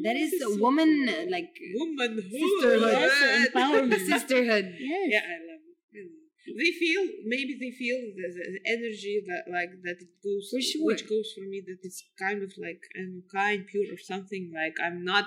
That 0.06 0.18
is 0.26 0.34
a 0.38 0.50
so 0.54 0.62
woman 0.66 0.92
cool. 1.10 1.32
like 1.36 1.50
womanhood. 1.80 2.42
Sisterhood. 2.46 2.94
Yes, 3.02 3.50
empowerment. 3.50 4.02
sisterhood. 4.14 4.66
yes 4.92 5.08
Yeah, 5.14 5.24
I 5.36 5.38
love 5.50 5.64
it. 5.72 5.78
I 5.98 6.02
love 6.06 6.26
it. 6.46 6.56
They 6.62 6.72
feel 6.84 7.02
maybe 7.34 7.54
they 7.64 7.72
feel 7.82 7.98
the, 8.18 8.26
the, 8.36 8.44
the 8.56 8.62
energy 8.76 9.16
that 9.30 9.44
like 9.58 9.72
that 9.86 9.98
it 10.06 10.14
goes 10.28 10.46
For 10.54 10.62
sure. 10.62 10.86
which 10.90 11.04
goes 11.14 11.28
for 11.36 11.46
me 11.54 11.60
that 11.68 11.80
it's 11.88 12.02
kind 12.26 12.40
of 12.48 12.52
like 12.66 12.82
I'm 13.00 13.24
kind, 13.40 13.60
pure 13.72 13.88
or 13.96 13.98
something. 14.12 14.44
Like 14.62 14.76
I'm 14.86 15.00
not 15.14 15.26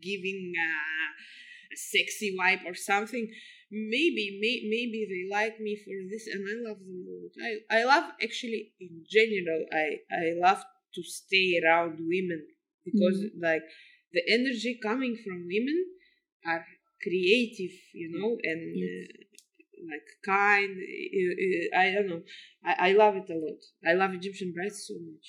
giving 0.00 0.52
uh, 0.68 1.10
a 1.74 1.76
sexy 1.92 2.28
vibe 2.38 2.62
or 2.70 2.74
something. 2.74 3.26
Maybe 3.72 4.36
may, 4.38 4.68
maybe 4.68 5.08
they 5.08 5.24
like 5.34 5.58
me 5.58 5.76
for 5.80 5.96
this, 6.10 6.28
and 6.28 6.44
I 6.44 6.68
love 6.68 6.78
them. 6.84 7.08
a 7.08 7.08
lot. 7.08 7.32
I 7.40 7.50
I 7.80 7.84
love 7.84 8.12
actually 8.22 8.72
in 8.80 9.00
general. 9.08 9.64
I 9.72 10.04
I 10.12 10.36
love 10.36 10.60
to 10.94 11.02
stay 11.02 11.58
around 11.64 11.96
women 11.98 12.44
because 12.84 13.24
like 13.40 13.62
the 14.12 14.20
energy 14.28 14.78
coming 14.82 15.16
from 15.24 15.46
women 15.48 15.86
are 16.46 16.64
creative, 17.02 17.72
you 17.94 18.10
know, 18.12 18.36
and 18.44 18.60
Yes. 18.76 18.90
uh, 18.92 19.06
like 19.90 20.08
kind. 20.24 20.76
uh, 20.76 21.34
uh, 21.44 21.80
I 21.80 21.84
don't 21.94 22.08
know. 22.08 22.22
I, 22.64 22.90
I 22.90 22.92
love 22.92 23.16
it 23.16 23.28
a 23.32 23.38
lot. 23.40 23.60
I 23.88 23.94
love 23.94 24.12
Egyptian 24.14 24.52
brides 24.54 24.84
so 24.86 24.94
much. 25.00 25.26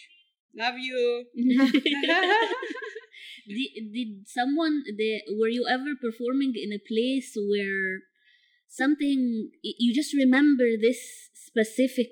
Love 0.55 0.75
you. 0.77 1.25
did, 3.47 3.93
did 3.93 4.27
someone 4.27 4.83
the, 4.97 5.21
were 5.39 5.47
you 5.49 5.65
ever 5.69 5.95
performing 6.01 6.53
in 6.55 6.71
a 6.73 6.79
place 6.79 7.35
where 7.37 8.01
something 8.81 9.19
you 9.83 9.89
just 10.01 10.13
remember 10.23 10.67
this 10.87 10.99
specific 11.49 12.09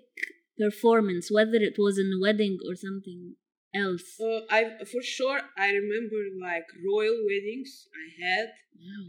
performance 0.64 1.26
whether 1.38 1.60
it 1.70 1.78
was 1.86 1.96
in 2.04 2.10
a 2.18 2.20
wedding 2.26 2.56
or 2.68 2.76
something 2.86 3.22
else 3.84 4.08
Uh, 4.30 4.42
I 4.58 4.60
for 4.92 5.02
sure 5.18 5.40
I 5.66 5.68
remember 5.82 6.20
like 6.48 6.68
royal 6.90 7.18
weddings 7.30 7.72
I 8.04 8.06
had. 8.24 8.48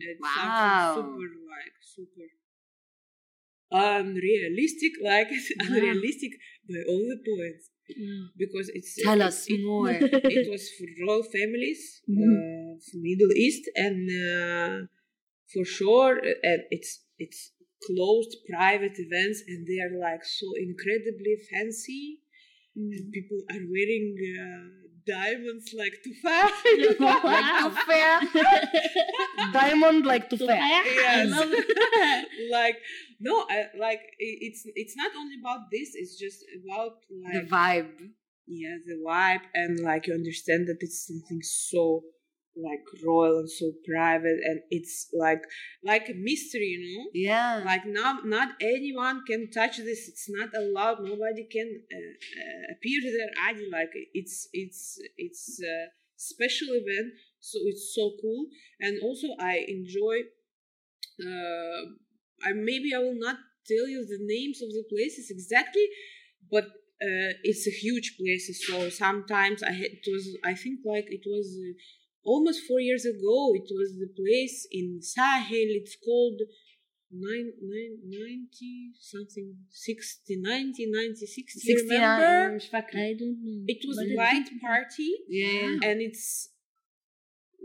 It's 0.09 0.21
Wow. 0.23 0.37
something 0.39 0.75
super 0.97 1.29
like 1.55 1.77
super 1.95 2.27
unrealistic, 3.71 4.93
like 5.03 5.29
unrealistic 5.61 6.33
by 6.69 6.81
all 6.89 7.05
the 7.13 7.21
points 7.31 7.65
Wow. 7.99 8.29
because 8.39 8.71
it's 8.79 8.95
Tell 9.03 9.21
it- 9.21 9.27
us 9.29 9.39
it- 9.49 9.61
more. 9.65 9.91
it 10.37 10.45
was 10.53 10.63
for 10.77 10.87
royal 11.05 11.25
families 11.37 11.83
Mhm. 12.09 12.23
uh, 12.23 12.73
from 12.87 12.99
Middle 13.09 13.33
East, 13.45 13.65
and 13.75 14.01
uh, 14.25 14.75
for 15.53 15.65
sure, 15.65 16.19
and 16.43 16.61
it's 16.71 16.93
it's 17.19 17.53
closed 17.87 18.37
private 18.51 18.97
events, 18.97 19.43
and 19.49 19.67
they 19.67 19.79
are 19.85 19.95
like 19.99 20.25
so 20.25 20.47
incredibly 20.69 21.37
fancy. 21.51 22.19
And 22.75 23.13
people 23.13 23.37
are 23.53 23.65
wearing 23.69 24.17
uh, 24.33 24.69
diamonds 25.07 25.75
like 25.77 25.93
tufa. 26.05 26.39
like 27.33 27.51
tufaya. 27.61 28.13
Diamond 29.53 30.07
like 30.07 30.31
tufaya. 30.31 30.59
I 30.59 30.83
Yes. 30.85 32.27
like 32.51 32.77
no, 33.21 33.45
I, 33.49 33.67
like 33.79 34.01
i- 34.01 34.39
it's 34.49 34.63
it's 34.75 34.97
not 34.97 35.13
only 35.21 35.37
about 35.43 35.69
this. 35.71 35.91
It's 35.95 36.17
just 36.19 36.41
about 36.65 36.97
like 37.25 37.45
The 37.45 37.55
vibe. 37.57 37.93
yeah 38.47 38.77
the 38.87 38.97
vibe 39.07 39.45
and 39.55 39.81
like 39.81 40.07
you 40.07 40.15
understand 40.15 40.67
that 40.69 40.79
it's 40.81 41.07
something 41.07 41.41
so 41.43 42.03
like 42.57 42.85
royal 43.07 43.39
and 43.39 43.51
so 43.51 43.73
private 43.87 44.39
and 44.45 44.61
it's 44.71 45.09
like 45.19 45.43
like 45.83 46.09
a 46.09 46.15
mystery 46.15 46.77
you 46.77 46.81
know? 46.99 47.11
Yeah. 47.15 47.63
like 47.65 47.87
not 47.87 48.27
not 48.27 48.51
anyone 48.61 49.23
can 49.27 49.51
touch 49.51 49.79
this. 49.79 50.09
It's 50.09 50.29
not 50.29 50.51
allowed. 50.55 51.03
Nobody 51.03 51.45
can 51.51 51.81
uh, 51.93 51.97
uh, 51.97 52.75
appear 52.75 53.01
there 53.03 53.49
ID 53.49 53.69
like 53.73 53.91
it's 54.15 54.49
it's 54.53 54.99
it's 55.17 55.61
a 55.63 55.77
special 56.17 56.69
event 56.71 57.15
so 57.41 57.59
it's 57.65 57.93
so 57.95 58.13
cool. 58.21 58.47
And 58.81 59.01
also 59.03 59.29
i 59.41 59.65
enjoy 59.69 60.17
uh 61.21 61.83
i 62.45 62.53
maybe 62.53 62.95
i 62.95 62.99
will 62.99 63.19
not 63.19 63.37
tell 63.67 63.87
you 63.89 64.05
the 64.05 64.19
names 64.21 64.61
of 64.63 64.69
the 64.71 64.85
places 64.91 65.31
exactly 65.31 65.87
but 66.51 66.65
uh, 67.03 67.35
it's 67.43 67.67
a 67.67 67.71
huge 67.71 68.17
place. 68.17 68.47
So 68.67 68.89
sometimes 68.89 69.63
i 69.63 69.73
had 69.73 69.91
it 69.99 70.07
was 70.07 70.25
i 70.45 70.55
think 70.55 70.81
like 70.85 71.07
it 71.09 71.25
was 71.27 71.47
uh, 71.59 71.75
almost 72.25 72.63
four 72.67 72.81
years 72.81 73.05
ago. 73.05 73.53
It 73.55 73.69
was 73.71 73.99
the 73.99 74.11
place 74.15 74.67
in 74.71 75.01
Sahel. 75.03 75.71
It's 75.81 75.97
called 75.97 76.41
nine, 77.11 77.53
90 78.09 78.93
something, 79.01 79.57
60, 79.71 80.41
90, 80.41 80.91
96. 80.91 81.55
69. 81.55 82.03
Uh, 82.03 82.17
remember? 82.17 82.65
I 82.73 83.15
don't 83.19 83.39
know. 83.43 83.65
It 83.67 83.85
was 83.87 83.99
a 83.99 84.15
white 84.17 84.49
it 84.51 84.61
party. 84.61 85.11
Yeah. 85.29 85.89
And 85.89 86.01
it's 86.01 86.51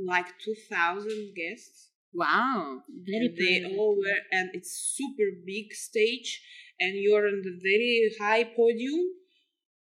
like 0.05 0.27
2,000 0.43 1.33
guests. 1.35 1.89
Wow. 2.13 2.81
Very 2.89 3.35
they 3.37 3.75
all 3.77 3.95
were, 3.97 4.21
and 4.31 4.49
it's 4.53 4.95
super 4.95 5.29
big 5.45 5.73
stage 5.73 6.41
and 6.79 6.93
you're 6.95 7.27
on 7.27 7.41
the 7.43 7.57
very 7.61 8.11
high 8.19 8.43
podium 8.43 9.11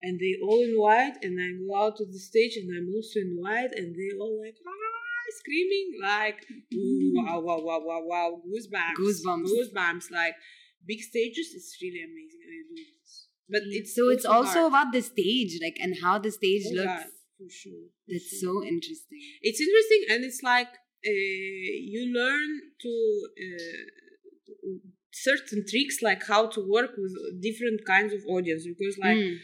and 0.05 0.13
they 0.23 0.33
all 0.45 0.61
in 0.69 0.75
white 0.85 1.15
and 1.25 1.33
i 1.45 1.47
go 1.63 1.71
out 1.81 1.93
to 1.99 2.05
the 2.13 2.21
stage 2.29 2.53
and 2.61 2.67
i'm 2.75 2.89
also 2.95 3.17
in 3.27 3.33
white 3.43 3.73
and 3.79 3.87
they 3.97 4.09
all 4.21 4.35
like 4.45 4.57
ah, 4.71 5.25
screaming 5.41 5.87
like 6.11 6.39
wow 7.17 7.39
wow 7.47 7.59
wow 7.67 7.79
wow 7.89 8.01
wow 8.11 8.29
goosebumps 8.47 8.99
Goosebumps. 9.01 9.49
goosebumps 9.51 10.05
like 10.21 10.35
big 10.91 11.01
stages 11.11 11.47
it's 11.57 11.73
really 11.83 12.01
amazing 12.09 12.43
i 12.55 12.57
do 12.71 12.75
this 12.93 13.11
but 13.53 13.61
it's 13.77 13.93
So 13.97 14.03
it's 14.15 14.25
also 14.37 14.61
hard. 14.61 14.71
about 14.71 14.89
the 14.95 15.01
stage, 15.13 15.51
like, 15.65 15.77
and 15.83 15.93
how 16.03 16.15
the 16.17 16.31
stage 16.39 16.63
Oh, 16.69 16.73
looks. 16.79 17.01
God, 17.03 17.11
for 17.37 17.49
sure 17.61 17.85
for 18.05 18.11
That's 18.13 18.29
sure. 18.29 18.39
so 18.43 18.51
interesting. 18.73 19.19
it's 19.47 19.61
interesting 19.67 20.01
and 20.11 20.19
it's 20.29 20.41
like 20.53 20.71
uh, 21.11 21.69
you 21.93 22.01
learn 22.19 22.49
to 22.85 22.93
uh, 23.45 24.71
certain 25.13 25.63
tricks 25.71 25.97
like 26.01 26.21
how 26.27 26.47
to 26.55 26.59
work 26.75 26.91
with 26.97 27.13
different 27.47 27.79
kinds 27.93 28.11
of 28.13 28.21
audience 28.35 28.63
because 28.71 28.97
like 28.97 29.17
Mm. 29.17 29.35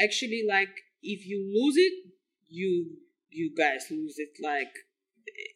Actually 0.00 0.44
like 0.48 0.74
if 1.02 1.26
you 1.26 1.38
lose 1.58 1.76
it 1.76 1.92
you 2.48 2.96
you 3.30 3.54
guys 3.56 3.86
lose 3.90 4.16
it 4.18 4.30
like 4.42 4.72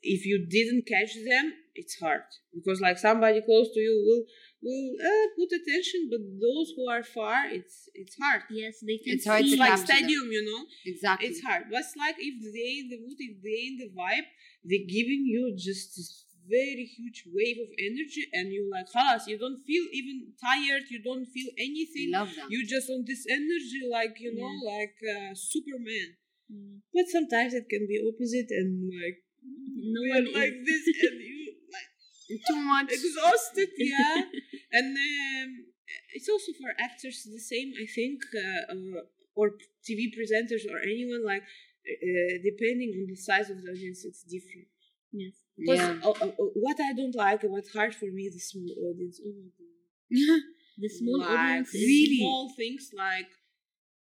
if 0.03 0.27
you 0.27 0.47
didn't 0.49 0.87
catch 0.87 1.15
them 1.29 1.53
it's 1.75 1.99
hard 1.99 2.23
because 2.55 2.81
like 2.81 2.99
somebody 2.99 3.41
close 3.41 3.69
to 3.73 3.81
you 3.81 3.95
will 4.07 4.23
will 4.65 4.91
uh, 5.11 5.27
put 5.37 5.49
attention 5.61 6.09
but 6.11 6.21
those 6.41 6.73
who 6.77 6.89
are 6.89 7.03
far 7.03 7.47
it's 7.51 7.89
it's 7.95 8.17
hard 8.21 8.43
Yes, 8.51 8.75
they 8.87 8.99
can 8.99 9.15
It's 9.15 9.27
hard 9.27 9.43
see 9.43 9.51
to 9.51 9.53
it's 9.57 9.61
like 9.61 9.71
capture 9.71 9.87
them. 9.87 9.97
stadium 9.97 10.27
you 10.31 10.45
know 10.45 10.63
Exactly. 10.87 11.29
it's 11.29 11.41
hard. 11.43 11.65
But 11.71 11.81
it's 11.81 11.97
like 11.97 12.17
if 12.19 12.37
they 12.55 12.71
in 12.83 12.87
the 12.93 12.99
mood, 13.05 13.19
if 13.19 13.43
they 13.43 13.59
in 13.71 13.75
the 13.83 13.89
vibe, 13.99 14.29
they're 14.69 14.87
giving 14.99 15.23
you 15.35 15.55
just 15.57 15.97
this 15.97 16.25
very 16.49 16.85
huge 16.97 17.25
wave 17.33 17.59
of 17.63 17.71
energy, 17.79 18.25
and 18.33 18.53
you 18.53 18.69
like, 18.71 18.87
halas, 18.95 19.27
you 19.27 19.39
don't 19.39 19.61
feel 19.63 19.85
even 19.93 20.33
tired, 20.41 20.85
you 20.91 21.01
don't 21.03 21.27
feel 21.27 21.51
anything. 21.59 22.11
love 22.13 22.31
that. 22.37 22.51
You 22.51 22.67
just 22.67 22.91
on 22.91 23.05
this 23.07 23.25
energy, 23.31 23.83
like 23.91 24.17
you 24.21 24.35
know, 24.35 24.53
like 24.75 24.97
uh, 25.03 25.35
Superman. 25.35 26.09
Mm. 26.53 26.81
But 26.93 27.07
sometimes 27.09 27.55
it 27.55 27.67
can 27.69 27.87
be 27.89 27.97
opposite, 28.03 28.51
and 28.51 28.91
like 28.91 29.19
No 29.97 30.03
one 30.15 30.27
like 30.33 30.53
is- 30.53 30.67
this, 30.67 30.85
and 31.11 31.21
you 31.31 31.55
like 31.73 31.91
Too 32.49 32.61
much. 32.75 32.91
exhausted, 32.93 33.69
yeah. 33.79 34.23
and 34.73 34.87
um, 34.97 35.49
it's 36.15 36.29
also 36.29 36.53
for 36.61 36.71
actors 36.79 37.23
the 37.31 37.41
same, 37.41 37.73
I 37.77 37.87
think, 37.87 38.21
uh, 38.35 38.73
uh, 38.73 39.03
or 39.35 39.53
TV 39.85 40.11
presenters 40.17 40.65
or 40.71 40.79
anyone 40.83 41.25
like. 41.25 41.43
Uh, 41.83 42.39
depending 42.45 42.95
on 42.95 43.07
the 43.11 43.17
size 43.17 43.51
of 43.51 43.59
the 43.61 43.69
audience, 43.69 44.05
it's 44.05 44.23
different. 44.23 44.69
Yes. 45.11 45.35
Because 45.62 45.80
Yeah. 45.80 46.00
uh, 46.04 46.10
uh, 46.10 46.28
uh, 46.28 46.50
what 46.66 46.78
I 46.80 46.94
don't 46.94 47.16
like 47.16 47.44
and 47.44 47.52
what's 47.52 47.74
hard 47.74 47.94
for 47.96 48.06
me 48.06 48.24
is 48.30 48.34
the 48.36 48.40
small 48.40 48.72
audience. 48.90 49.20
Oh 49.26 49.34
my 49.42 49.50
god! 49.58 50.42
The 50.78 50.90
small 50.90 51.20
like, 51.20 51.30
audience 51.30 51.70
is 51.74 51.82
really? 51.82 52.18
small 52.20 52.54
things 52.56 52.92
like 52.94 53.32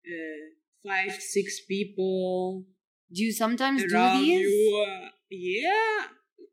uh, 0.07 0.43
five, 0.87 1.12
six 1.21 1.61
people 1.67 2.64
Do 3.12 3.25
you 3.25 3.33
sometimes 3.33 3.83
do 3.83 3.94
around 3.94 4.23
these? 4.23 4.46
you. 4.46 4.87
Uh, 4.87 5.09
yeah, 5.31 5.99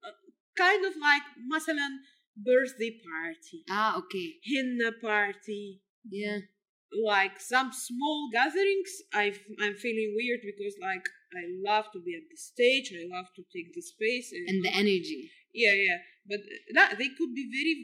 uh, 0.08 0.16
kind 0.58 0.86
of 0.86 0.94
like 0.98 1.26
مثلا 1.54 1.88
birthday 2.38 2.92
party, 3.02 3.64
Ah, 3.70 3.98
okay. 3.98 4.28
henna 4.44 4.92
party. 5.02 5.82
Yeah. 6.10 6.40
Like 7.06 7.40
some 7.40 7.72
small 7.74 8.30
gatherings, 8.32 8.92
I 9.14 9.34
I'm 9.62 9.76
feeling 9.76 10.14
weird 10.18 10.42
because 10.44 10.76
like 10.82 11.06
I 11.35 11.45
love 11.69 11.87
to 11.95 12.01
be 12.01 12.15
at 12.21 12.27
the 12.31 12.37
stage. 12.37 12.93
I 12.95 13.05
love 13.17 13.29
to 13.37 13.43
take 13.55 13.75
the 13.75 13.83
space 13.83 14.33
And 14.49 14.65
the 14.65 14.73
energy. 14.83 15.31
yeah 15.55 15.75
yeah 15.87 15.99
but 16.31 16.41
uh, 16.81 16.95
they 17.01 17.11
could 17.19 17.33
be 17.41 17.45
very 17.59 17.75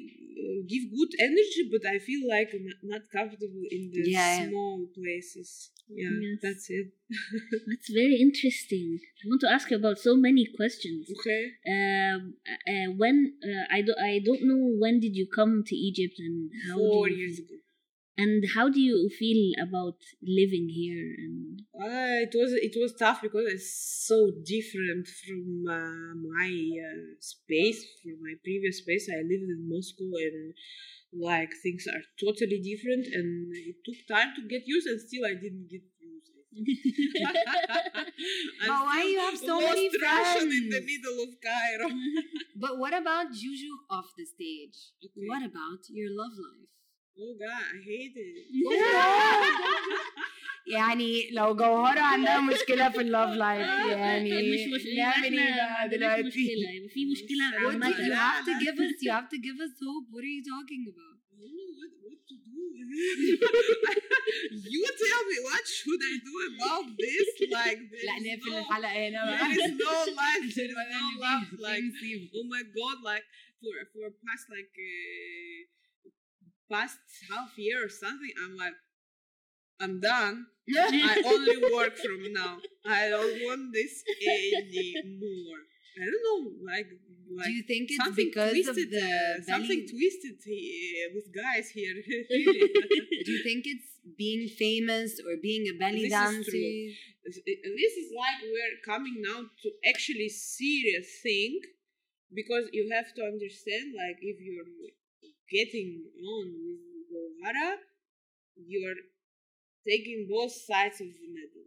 uh, 0.43 0.59
give 0.73 0.85
good 0.99 1.13
energy 1.29 1.63
but 1.75 1.85
i 1.95 1.99
feel 2.09 2.23
like 2.35 2.51
not, 2.69 2.79
not 2.95 3.03
comfortable 3.17 3.65
in 3.77 3.83
the 3.95 4.03
Yeah, 4.09 4.31
yeah. 4.41 4.49
small 4.49 4.77
places 4.99 5.71
yeah 5.89 6.17
Yes. 6.25 6.39
that's 6.45 6.67
it 6.79 6.89
That's 7.69 7.91
very 8.01 8.17
interesting. 8.27 8.89
I 9.21 9.29
want 9.31 9.41
to 9.41 9.51
ask 9.57 9.71
you 9.71 9.79
about 9.83 9.99
so 10.09 10.13
many 10.29 10.45
questions. 10.61 11.03
okay 11.17 11.43
Um, 11.75 12.21
uh, 12.73 12.89
when 13.03 13.17
uh, 13.51 13.65
I 13.77 13.81
do, 13.87 13.93
I 14.11 14.21
don't 14.29 14.45
know 14.51 14.63
when 14.83 15.01
did 15.05 15.15
you 15.21 15.27
come 15.39 15.53
to 15.71 15.75
Egypt 15.89 16.17
and 16.27 16.51
how 16.67 16.77
four 16.77 17.09
years 17.09 17.37
ago 17.45 17.57
and 18.23 18.45
how 18.55 18.67
do 18.77 18.81
you 18.91 18.99
feel 19.23 19.41
about 19.67 19.99
living 20.41 20.67
here 20.81 21.09
and 21.25 21.48
uh, 21.79 22.27
it 22.27 22.35
was 22.35 22.51
it 22.53 22.75
was 22.81 22.93
tough 22.99 23.23
because 23.23 23.47
it's 23.47 24.05
so 24.07 24.31
different 24.45 25.07
from 25.07 25.47
uh, 25.71 26.15
my 26.19 26.51
uh, 26.89 27.15
space 27.21 27.79
from 28.03 28.19
my 28.21 28.35
previous 28.43 28.79
space 28.79 29.09
i 29.11 29.23
lived 29.23 29.47
in 29.55 29.63
moscow 29.69 30.11
and 30.27 30.55
like 31.15 31.51
things 31.63 31.87
are 31.87 32.03
totally 32.19 32.59
different 32.61 33.07
and 33.07 33.55
it 33.55 33.77
took 33.87 33.99
time 34.11 34.35
to 34.35 34.43
get 34.49 34.63
used 34.67 34.87
and 34.87 35.01
still 35.01 35.25
i 35.25 35.35
didn't 35.35 35.69
get 35.71 35.83
used 36.01 36.27
But 38.67 38.81
why 38.85 39.05
you 39.05 39.21
have 39.21 39.39
so 39.39 39.61
many 39.61 39.89
Russian 40.03 40.51
in 40.51 40.71
the 40.71 40.81
middle 40.81 41.23
of 41.23 41.29
Cairo. 41.45 41.95
But 42.57 42.79
what 42.79 42.95
about 42.95 43.33
Juju 43.33 43.71
off 43.91 44.07
the 44.17 44.25
stage? 44.25 44.91
Okay. 45.05 45.29
What 45.29 45.45
about 45.45 45.85
your 45.91 46.09
love 46.11 46.33
life? 46.35 46.78
Oh 47.18 47.34
God, 47.40 47.64
I 47.76 47.80
hate 47.90 48.18
it. 48.18 48.36
يعني 50.68 51.30
لو 51.32 51.56
جوهرة 51.56 52.00
عندها 52.00 52.42
مشكلة 52.42 52.90
في 52.90 53.02
اللوف 53.02 53.30
لايف 53.30 53.68
يعني 53.90 54.32
مش 54.54 54.60
مشكلة 54.76 54.96
نعمل 54.96 55.40
ايه 55.40 55.50
احنا 55.50 55.56
بقى 55.56 55.70
ما 55.70 55.76
عندناش 55.78 56.20
دلوقتي؟ 56.20 56.28
مشكلة 56.28 56.72
يبقى 56.72 56.90
في 56.90 57.06
مشكلة 57.06 57.50
What 57.52 57.54
do 57.54 57.68
عامة 57.68 57.90
you 57.92 58.14
have 58.14 58.46
to 58.46 58.54
give 58.66 58.78
us 58.86 58.94
you 59.06 59.12
have 59.18 59.30
to 59.36 59.40
give 59.48 59.58
us 59.66 59.74
hope. 59.88 60.08
What 60.14 60.24
are 60.28 60.34
you 60.38 60.44
talking 60.54 60.84
about? 60.94 61.16
I 61.34 61.36
don't 61.44 61.56
know 61.60 61.70
what, 61.80 61.92
what 62.06 62.20
to 62.30 62.36
do. 62.48 62.62
you 64.76 64.84
tell 65.06 65.22
me 65.32 65.38
what 65.50 65.64
should 65.78 66.02
I 66.14 66.16
do 66.30 66.34
about 66.50 66.86
this? 67.04 67.28
Like 67.58 67.80
there 67.92 68.06
لا 68.08 68.16
is 68.18 68.24
نقفل 68.28 68.52
no, 68.52 68.58
الحلقة 68.58 68.92
هنا 69.08 69.20
there 69.26 69.40
بقى 69.40 69.56
is 69.56 69.72
no 69.84 69.94
life. 70.22 70.48
There 70.56 70.70
is 70.72 70.76
ولا 70.78 71.00
no 71.00 71.04
اللي 71.10 71.24
love. 71.26 71.44
فيه- 71.50 71.58
فيه 71.58 71.66
Like 71.68 71.84
مصيبة. 71.96 72.30
oh 72.40 72.46
my 72.54 72.64
God, 72.78 72.98
like 73.10 73.26
for 73.62 73.74
for 73.94 74.06
past 74.26 74.46
like 74.56 74.74
uh, 74.90 75.60
past 76.71 76.99
half 77.31 77.57
year 77.57 77.85
or 77.85 77.89
something, 77.89 78.31
I'm 78.45 78.57
like 78.57 78.75
I'm 79.81 80.01
done. 80.01 80.47
I 80.77 81.23
only 81.25 81.57
work 81.75 81.97
from 81.97 82.33
now. 82.33 82.59
I 82.87 83.09
don't 83.09 83.39
want 83.47 83.73
this 83.73 84.03
anymore. 84.27 85.61
I 86.01 86.05
don't 86.05 86.25
know, 86.27 86.41
like 86.73 86.87
like 87.37 87.47
Do 87.47 87.53
you 87.53 87.63
think 87.63 87.91
it's 87.91 88.05
something 88.05 88.31
because 88.33 88.53
twisted, 88.53 88.85
of 88.87 88.91
the 88.91 89.07
uh, 89.07 89.43
something 89.43 89.81
twisted 89.89 90.37
here 90.45 91.09
with 91.15 91.27
guys 91.35 91.71
here. 91.71 91.95
Do 93.27 93.31
you 93.33 93.43
think 93.43 93.67
it's 93.73 93.91
being 94.17 94.49
famous 94.49 95.19
or 95.21 95.37
being 95.43 95.67
a 95.69 95.75
belly 95.79 96.09
This 96.09 96.13
is 96.13 96.19
dancer? 96.19 96.51
true. 96.51 96.93
this 97.25 97.95
is 98.03 98.09
like 98.17 98.39
we're 98.43 98.79
coming 98.85 99.17
now 99.21 99.41
to 99.63 99.69
actually 99.89 100.29
serious 100.29 101.09
thing 101.23 101.61
because 102.35 102.65
you 102.73 102.89
have 102.95 103.13
to 103.15 103.23
understand 103.25 103.95
like 103.97 104.19
if 104.23 104.37
you're 104.41 104.69
getting 105.51 106.05
on 106.23 106.45
with 106.65 106.81
Gohara, 107.11 107.77
you're 108.57 109.01
taking 109.87 110.27
both 110.31 110.53
sides 110.53 111.01
of 111.01 111.09
the 111.09 111.29
medal 111.29 111.67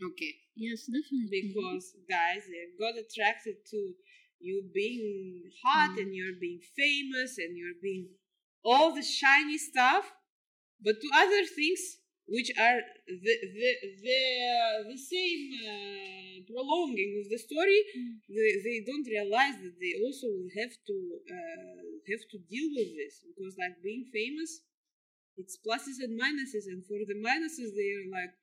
Okay. 0.00 0.34
Yes, 0.54 0.86
definitely. 0.86 1.52
because 1.52 1.94
guys 2.08 2.46
they 2.46 2.70
got 2.78 2.94
attracted 2.98 3.56
to 3.70 3.94
you 4.40 4.62
being 4.72 5.42
hot 5.64 5.98
and 5.98 6.14
you're 6.14 6.38
being 6.40 6.60
famous 6.76 7.38
and 7.38 7.56
you're 7.56 7.78
being 7.82 8.08
all 8.64 8.94
the 8.94 9.02
shiny 9.02 9.58
stuff 9.58 10.12
but 10.82 11.00
to 11.00 11.08
other 11.16 11.42
things 11.44 11.98
which 12.28 12.52
are 12.60 12.80
the 13.08 13.34
the 13.56 13.70
the, 14.04 14.20
the 14.92 15.00
same 15.00 15.42
uh, 15.64 16.36
prolonging 16.44 17.24
of 17.24 17.26
the 17.32 17.40
story 17.40 17.80
mm. 17.96 18.20
they, 18.28 18.52
they 18.60 18.78
don't 18.84 19.08
realize 19.08 19.56
that 19.64 19.76
they 19.80 19.96
also 20.04 20.28
will 20.28 20.52
have 20.60 20.74
to 20.84 20.96
uh, 21.24 21.80
have 22.08 22.24
to 22.32 22.38
deal 22.48 22.68
with 22.76 22.92
this. 22.96 23.24
Because 23.32 23.56
like 23.56 23.80
being 23.82 24.04
famous 24.12 24.60
it's 25.40 25.56
pluses 25.64 26.04
and 26.04 26.12
minuses 26.20 26.68
and 26.68 26.84
for 26.84 27.00
the 27.08 27.16
minuses 27.16 27.72
they 27.72 27.88
are 27.96 28.08
like 28.12 28.34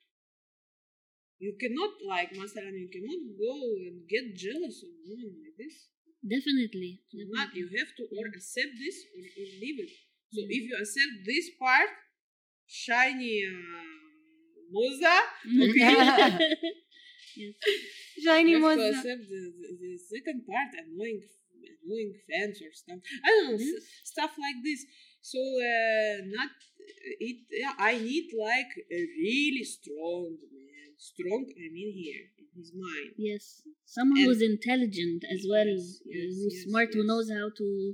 you 1.38 1.54
cannot 1.62 1.94
like 2.08 2.34
master 2.34 2.66
you 2.66 2.90
cannot 2.90 3.22
go 3.38 3.54
and 3.86 4.08
get 4.10 4.34
jealous 4.34 4.82
of 4.82 4.92
women 5.06 5.36
like 5.46 5.58
this. 5.62 5.94
Definitely, 6.26 7.06
definitely. 7.14 7.38
not 7.38 7.54
you 7.54 7.70
have 7.78 7.92
to 8.02 8.04
or 8.18 8.26
accept 8.34 8.74
this 8.82 8.98
or, 9.14 9.22
or 9.22 9.48
leave 9.62 9.78
it. 9.86 9.94
So 10.34 10.42
if 10.42 10.62
you 10.66 10.74
accept 10.74 11.14
this 11.22 11.54
part 11.62 11.92
shiny 12.68 13.44
uh, 13.46 14.74
moza, 14.74 15.16
yes. 17.36 17.54
Shiny 18.24 18.52
you 18.52 18.64
have 18.64 18.78
to 18.78 18.82
Moza. 18.82 18.90
accept 18.90 19.24
the, 19.30 19.42
the, 19.60 19.78
the 19.82 19.98
second 19.98 20.46
part, 20.48 20.70
annoying 20.86 21.22
annoying 21.84 22.14
fans 22.30 22.62
or 22.62 22.72
stuff. 22.74 23.00
I 23.24 23.30
don't 23.30 23.50
know 23.52 23.56
s- 23.56 23.84
stuff 24.04 24.32
like 24.40 24.64
this. 24.64 24.86
So 25.22 25.40
uh, 25.40 26.22
not 26.26 26.50
it. 27.20 27.38
Yeah, 27.52 27.74
I 27.80 27.98
need 27.98 28.30
like 28.38 28.72
a 28.92 29.02
really 29.20 29.64
strong 29.64 30.38
man. 30.54 30.92
Strong, 30.98 31.46
I 31.58 31.68
mean 31.74 31.92
here 31.94 32.24
in 32.40 32.48
his 32.56 32.72
mind. 32.74 33.14
Yes. 33.18 33.62
Someone 33.86 34.18
And- 34.20 34.28
who's 34.28 34.42
intelligent 34.42 35.24
as 35.32 35.46
well, 35.50 35.68
Yes, 35.68 36.00
uh, 36.06 36.10
yes, 36.10 36.36
who's 36.40 36.54
yes, 36.56 36.64
smart, 36.70 36.94
who 36.94 37.04
knows 37.06 37.30
how 37.30 37.50
to 37.58 37.94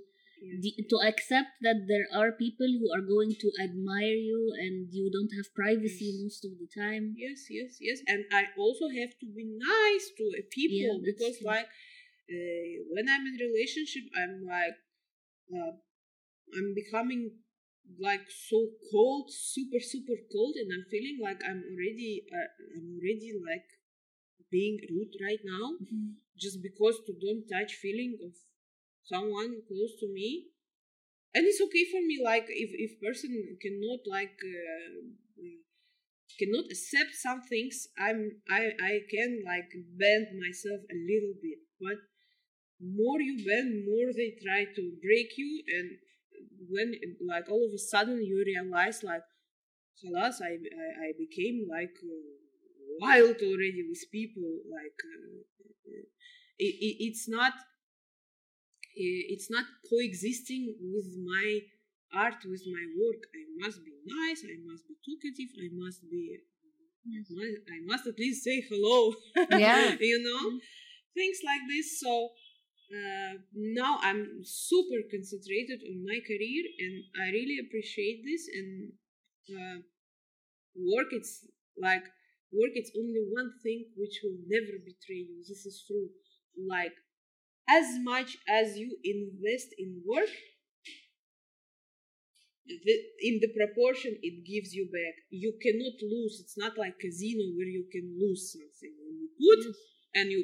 to 0.89 0.97
accept 1.07 1.49
that 1.61 1.85
there 1.87 2.07
are 2.19 2.31
people 2.31 2.65
who 2.79 2.89
are 2.95 3.05
going 3.05 3.33
to 3.39 3.49
admire 3.61 4.17
you 4.29 4.53
and 4.59 4.87
you 4.91 5.09
don't 5.13 5.33
have 5.37 5.53
privacy 5.53 6.09
Yes. 6.11 6.21
most 6.23 6.41
of 6.45 6.53
the 6.61 6.67
time. 6.73 7.13
yes 7.15 7.45
yes 7.49 7.77
yes 7.79 7.99
and 8.07 8.25
i 8.31 8.43
also 8.57 8.89
have 8.99 9.13
to 9.21 9.27
be 9.37 9.45
nice 9.45 10.05
to 10.17 10.25
people 10.49 10.95
Yeah, 10.97 11.05
because 11.09 11.37
true. 11.37 11.47
like 11.53 11.69
uh, 12.33 12.73
when 12.93 13.05
i'm 13.13 13.25
in 13.31 13.37
relationship 13.47 14.03
i'm 14.19 14.35
like 14.55 14.77
uh, 15.57 15.73
i'm 16.57 16.69
becoming 16.81 17.23
like 17.99 18.25
so 18.49 18.57
cold 18.91 19.29
super 19.29 19.79
super 19.93 20.17
cold 20.33 20.55
and 20.61 20.69
i'm 20.73 20.85
feeling 20.93 21.17
like 21.27 21.41
i'm 21.49 21.61
already 21.71 22.23
uh, 22.37 22.49
i'm 22.75 22.87
already 22.97 23.31
like 23.49 23.67
being 24.51 24.77
rude 24.89 25.13
right 25.27 25.43
now 25.45 25.65
just 26.37 26.61
because 26.61 26.97
to 27.05 27.13
don't 27.25 27.45
touch 27.53 27.73
feeling 27.75 28.17
of 28.25 28.33
someone 29.03 29.61
close 29.67 29.93
to 29.99 30.07
me. 30.13 30.47
And 31.33 31.45
it's 31.47 31.61
okay 31.61 31.85
for 31.91 32.01
me 32.01 32.19
like 32.23 32.45
if 32.49 32.71
if 32.75 32.99
person 32.99 33.31
cannot 33.61 34.01
like 34.07 34.35
uh, 34.43 34.99
uh, 35.39 35.57
cannot 36.39 36.65
accept 36.71 37.13
some 37.15 37.41
things 37.43 37.87
i'm 37.99 38.21
i 38.49 38.61
i 38.91 38.93
can 39.13 39.31
like 39.45 39.71
bend 40.01 40.27
myself 40.39 40.81
a 40.91 40.97
little 41.09 41.35
bit. 41.41 41.59
But 41.79 41.99
more 42.81 43.21
you 43.21 43.37
bend 43.45 43.85
more 43.85 44.09
they 44.13 44.35
try 44.43 44.65
to 44.65 44.83
break 45.01 45.37
you. 45.37 45.63
And 45.77 45.87
when 46.69 46.93
like 47.27 47.49
all 47.49 47.65
of 47.67 47.73
a 47.73 47.79
sudden 47.79 48.23
you 48.23 48.43
realize 48.45 49.03
like 49.03 49.23
Halas, 50.03 50.41
I, 50.41 50.53
I 50.83 50.87
I 51.07 51.09
became 51.17 51.67
like 51.69 51.95
uh, 52.03 52.31
wild 53.01 53.37
already 53.49 53.83
with 53.89 54.03
people. 54.11 54.51
Like 54.77 54.99
uh, 55.05 55.43
it, 56.59 56.75
it, 56.87 56.95
it's 57.07 57.27
not 57.29 57.53
it's 58.95 59.49
not 59.49 59.65
coexisting 59.89 60.75
with 60.93 61.09
my 61.23 61.59
art 62.13 62.43
with 62.45 62.63
my 62.67 62.85
work. 62.99 63.21
I 63.33 63.43
must 63.63 63.79
be 63.85 63.91
nice 64.05 64.43
i 64.43 64.57
must 64.65 64.83
be 64.87 64.95
talkative 65.05 65.51
i 65.63 65.69
must 65.71 66.01
be 66.09 66.37
i 67.75 67.79
must 67.85 68.07
at 68.07 68.17
least 68.19 68.43
say 68.43 68.61
hello 68.69 69.13
Yeah. 69.49 69.95
you 69.99 70.19
know? 70.23 70.59
Things 71.13 71.39
like 71.45 71.61
this. 71.69 71.99
So 71.99 72.29
uh, 72.91 73.33
now 73.55 73.99
i'm 74.03 74.43
super 74.43 74.99
concentrated 75.09 75.79
on 75.89 76.03
my 76.03 76.19
career 76.27 76.63
and 76.83 76.95
i 77.23 77.31
really 77.31 77.57
appreciate 77.63 78.19
this 78.27 78.43
and 78.57 78.91
uh, 79.55 79.77
work 80.75 81.07
it's 81.11 81.47
like 81.81 82.03
work 82.51 82.73
it's 82.75 82.91
only 82.97 83.23
one 83.31 83.51
thing 83.63 83.85
which 83.95 84.19
will 84.23 84.37
never 84.47 84.75
betray 84.83 85.23
you. 85.23 85.39
This 85.47 85.65
is 85.65 85.83
true. 85.87 86.09
Like 86.67 86.91
as 87.77 87.85
much 88.03 88.37
as 88.49 88.77
you 88.77 88.97
invest 89.03 89.69
in 89.77 90.01
work 90.05 90.29
the, 92.65 92.95
in 93.21 93.39
the 93.41 93.51
proportion 93.53 94.17
it 94.21 94.45
gives 94.45 94.73
you 94.73 94.85
back. 94.87 95.15
You 95.29 95.53
cannot 95.61 95.97
lose. 96.01 96.39
It's 96.41 96.57
not 96.57 96.77
like 96.77 96.99
casino 96.99 97.43
where 97.57 97.67
you 97.67 97.85
can 97.91 98.15
lose 98.19 98.51
something. 98.53 98.93
When 99.01 99.17
you 99.19 99.29
put 99.37 99.59
Yes. 99.65 99.75
and 100.15 100.31
you 100.31 100.41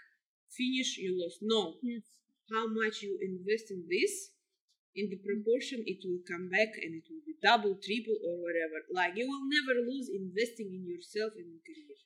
finish 0.58 0.98
you 0.98 1.18
lost. 1.20 1.38
No. 1.42 1.74
Yes. 1.82 2.02
how 2.50 2.66
much 2.66 3.02
you 3.02 3.14
invest 3.22 3.70
in 3.70 3.86
this 3.86 4.34
in 4.96 5.06
the 5.08 5.20
proportion 5.22 5.78
it 5.86 6.02
will 6.02 6.18
come 6.26 6.50
back 6.50 6.74
and 6.82 6.90
it 6.98 7.06
will 7.06 7.22
be 7.24 7.34
double 7.42 7.78
triple 7.78 8.18
or 8.26 8.36
whatever. 8.42 8.78
Like 8.92 9.14
you 9.16 9.26
will 9.30 9.46
never 9.46 9.74
lose 9.86 10.08
investing 10.10 10.70
in 10.74 10.82
yourself 10.86 11.32
and 11.38 11.46
in 11.46 11.60
career 11.62 11.98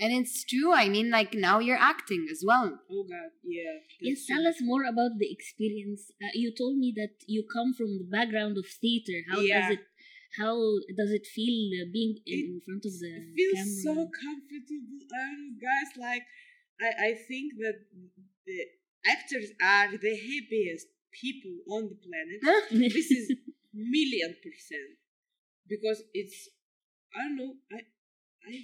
And 0.00 0.12
it's 0.12 0.44
true. 0.44 0.72
I 0.72 0.88
mean, 0.88 1.10
like 1.10 1.34
now 1.34 1.58
you're 1.58 1.84
acting 1.92 2.26
as 2.30 2.42
well. 2.46 2.80
oh 2.90 3.04
god 3.04 3.30
yeah 3.44 3.76
Yes, 4.00 4.24
tell 4.26 4.42
so 4.44 4.48
us 4.48 4.58
more 4.62 4.84
about 4.84 5.12
the 5.18 5.30
experience. 5.30 6.10
Uh, 6.24 6.32
you 6.34 6.50
told 6.56 6.78
me 6.78 6.90
that 6.96 7.14
you 7.26 7.44
come 7.56 7.74
from 7.74 7.98
the 8.00 8.08
background 8.16 8.56
of 8.56 8.66
theater. 8.80 9.18
How 9.30 9.40
Yeah. 9.40 9.60
does 9.60 9.70
it? 9.76 9.84
How 10.40 10.54
does 11.00 11.10
it 11.18 11.26
feel 11.36 11.58
uh, 11.80 11.86
being 11.92 12.14
in 12.24 12.40
It- 12.56 12.64
front 12.66 12.84
of 12.90 12.94
the 13.02 13.12
it 13.20 13.26
feels 13.36 13.58
camera? 13.58 13.84
so 13.88 13.94
comfortable 14.24 15.00
um, 15.22 15.40
guys 15.68 15.90
like 16.06 16.24
I, 16.86 16.88
I 17.08 17.10
think 17.28 17.46
that 17.64 17.76
the 18.48 18.58
actors 19.14 19.48
are 19.76 19.88
the 20.06 20.14
happiest 20.30 20.86
people 21.22 21.54
on 21.74 21.82
the 21.92 21.98
planet 22.06 22.40
this 22.96 23.10
is 23.18 23.26
million 23.74 24.32
percent 24.44 24.92
because 25.68 26.02
it's 26.14 26.48
I 27.16 27.18
don't 27.24 27.36
know 27.36 27.52
I, 27.76 27.78
I 28.50 28.54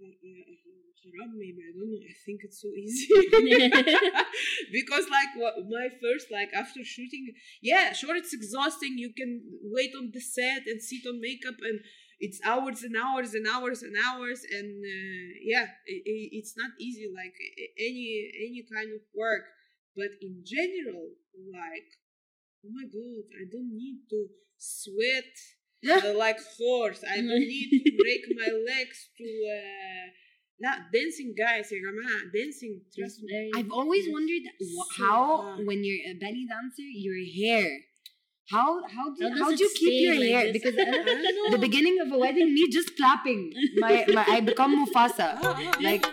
haram 0.00 1.30
maybe 1.36 1.60
I 1.68 1.72
don't 1.76 1.90
know 1.90 2.00
I 2.00 2.14
think 2.24 2.40
it's 2.44 2.60
so 2.60 2.68
easy. 2.76 3.08
Because 4.72 5.06
like 5.10 5.32
my 5.68 5.88
first 6.02 6.26
like 6.30 6.50
after 6.54 6.84
shooting 6.84 7.32
yeah 7.62 7.92
sure 7.92 8.16
it's 8.16 8.32
exhausting. 8.32 8.98
You 8.98 9.12
can 9.16 9.42
wait 9.62 9.92
on 9.96 10.10
the 10.12 10.20
set 10.20 10.62
and 10.66 10.80
sit 10.82 11.06
on 11.08 11.20
makeup 11.20 11.58
and 11.62 11.80
it's 12.18 12.40
hours 12.44 12.82
and 12.82 12.94
hours 12.96 13.32
and 13.34 13.46
hours 13.48 13.82
and 13.82 13.94
hours 13.96 14.40
and 14.44 14.70
uh, 14.84 15.28
yeah 15.42 15.66
i 15.92 15.94
i 16.12 16.16
it's 16.38 16.54
not 16.56 16.72
easy 16.78 17.08
like 17.20 17.36
any 17.88 18.06
any 18.46 18.62
kind 18.74 18.90
of 18.96 19.02
work. 19.14 19.44
But 19.96 20.12
in 20.22 20.44
general 20.46 21.06
like 21.50 21.88
oh 22.64 22.72
my 22.78 22.86
god 22.96 23.24
i 23.40 23.44
don't 23.50 23.72
need 23.74 23.98
to 24.12 24.28
sweat 24.56 25.34
like 26.16 26.38
horse. 26.58 27.02
I 27.10 27.16
don't 27.16 27.26
need 27.26 27.70
to 27.70 27.90
break 28.02 28.22
my 28.36 28.50
legs 28.66 29.08
to. 29.18 29.24
Uh, 29.24 30.10
not 30.60 30.92
dancing 30.92 31.34
guys, 31.36 31.72
Rahma, 31.72 32.30
dancing. 32.34 32.82
Trust 32.96 33.22
me. 33.22 33.50
I've 33.56 33.72
always 33.72 34.04
wondered 34.10 34.42
so 34.60 34.82
how, 34.98 35.42
hard. 35.42 35.66
when 35.66 35.82
you're 35.82 36.12
a 36.12 36.14
belly 36.20 36.46
dancer, 36.46 36.82
your 36.82 37.16
hair. 37.24 37.78
How 38.50 38.82
how 38.86 39.14
do 39.14 39.28
how, 39.28 39.44
how 39.44 39.56
do 39.56 39.64
you 39.64 39.70
keep 39.74 40.04
your 40.04 40.16
like 40.16 40.28
hair? 40.28 40.52
This? 40.52 40.62
Because 40.62 40.74
the 41.50 41.58
beginning 41.58 41.98
of 42.00 42.12
a 42.12 42.18
wedding, 42.18 42.52
me 42.52 42.68
just 42.70 42.94
clapping. 42.96 43.52
My, 43.76 44.04
my 44.12 44.24
I 44.28 44.40
become 44.40 44.84
Mufasa. 44.84 45.38
Oh, 45.42 45.56
oh, 45.58 45.72
oh. 45.76 45.82
like. 45.82 46.06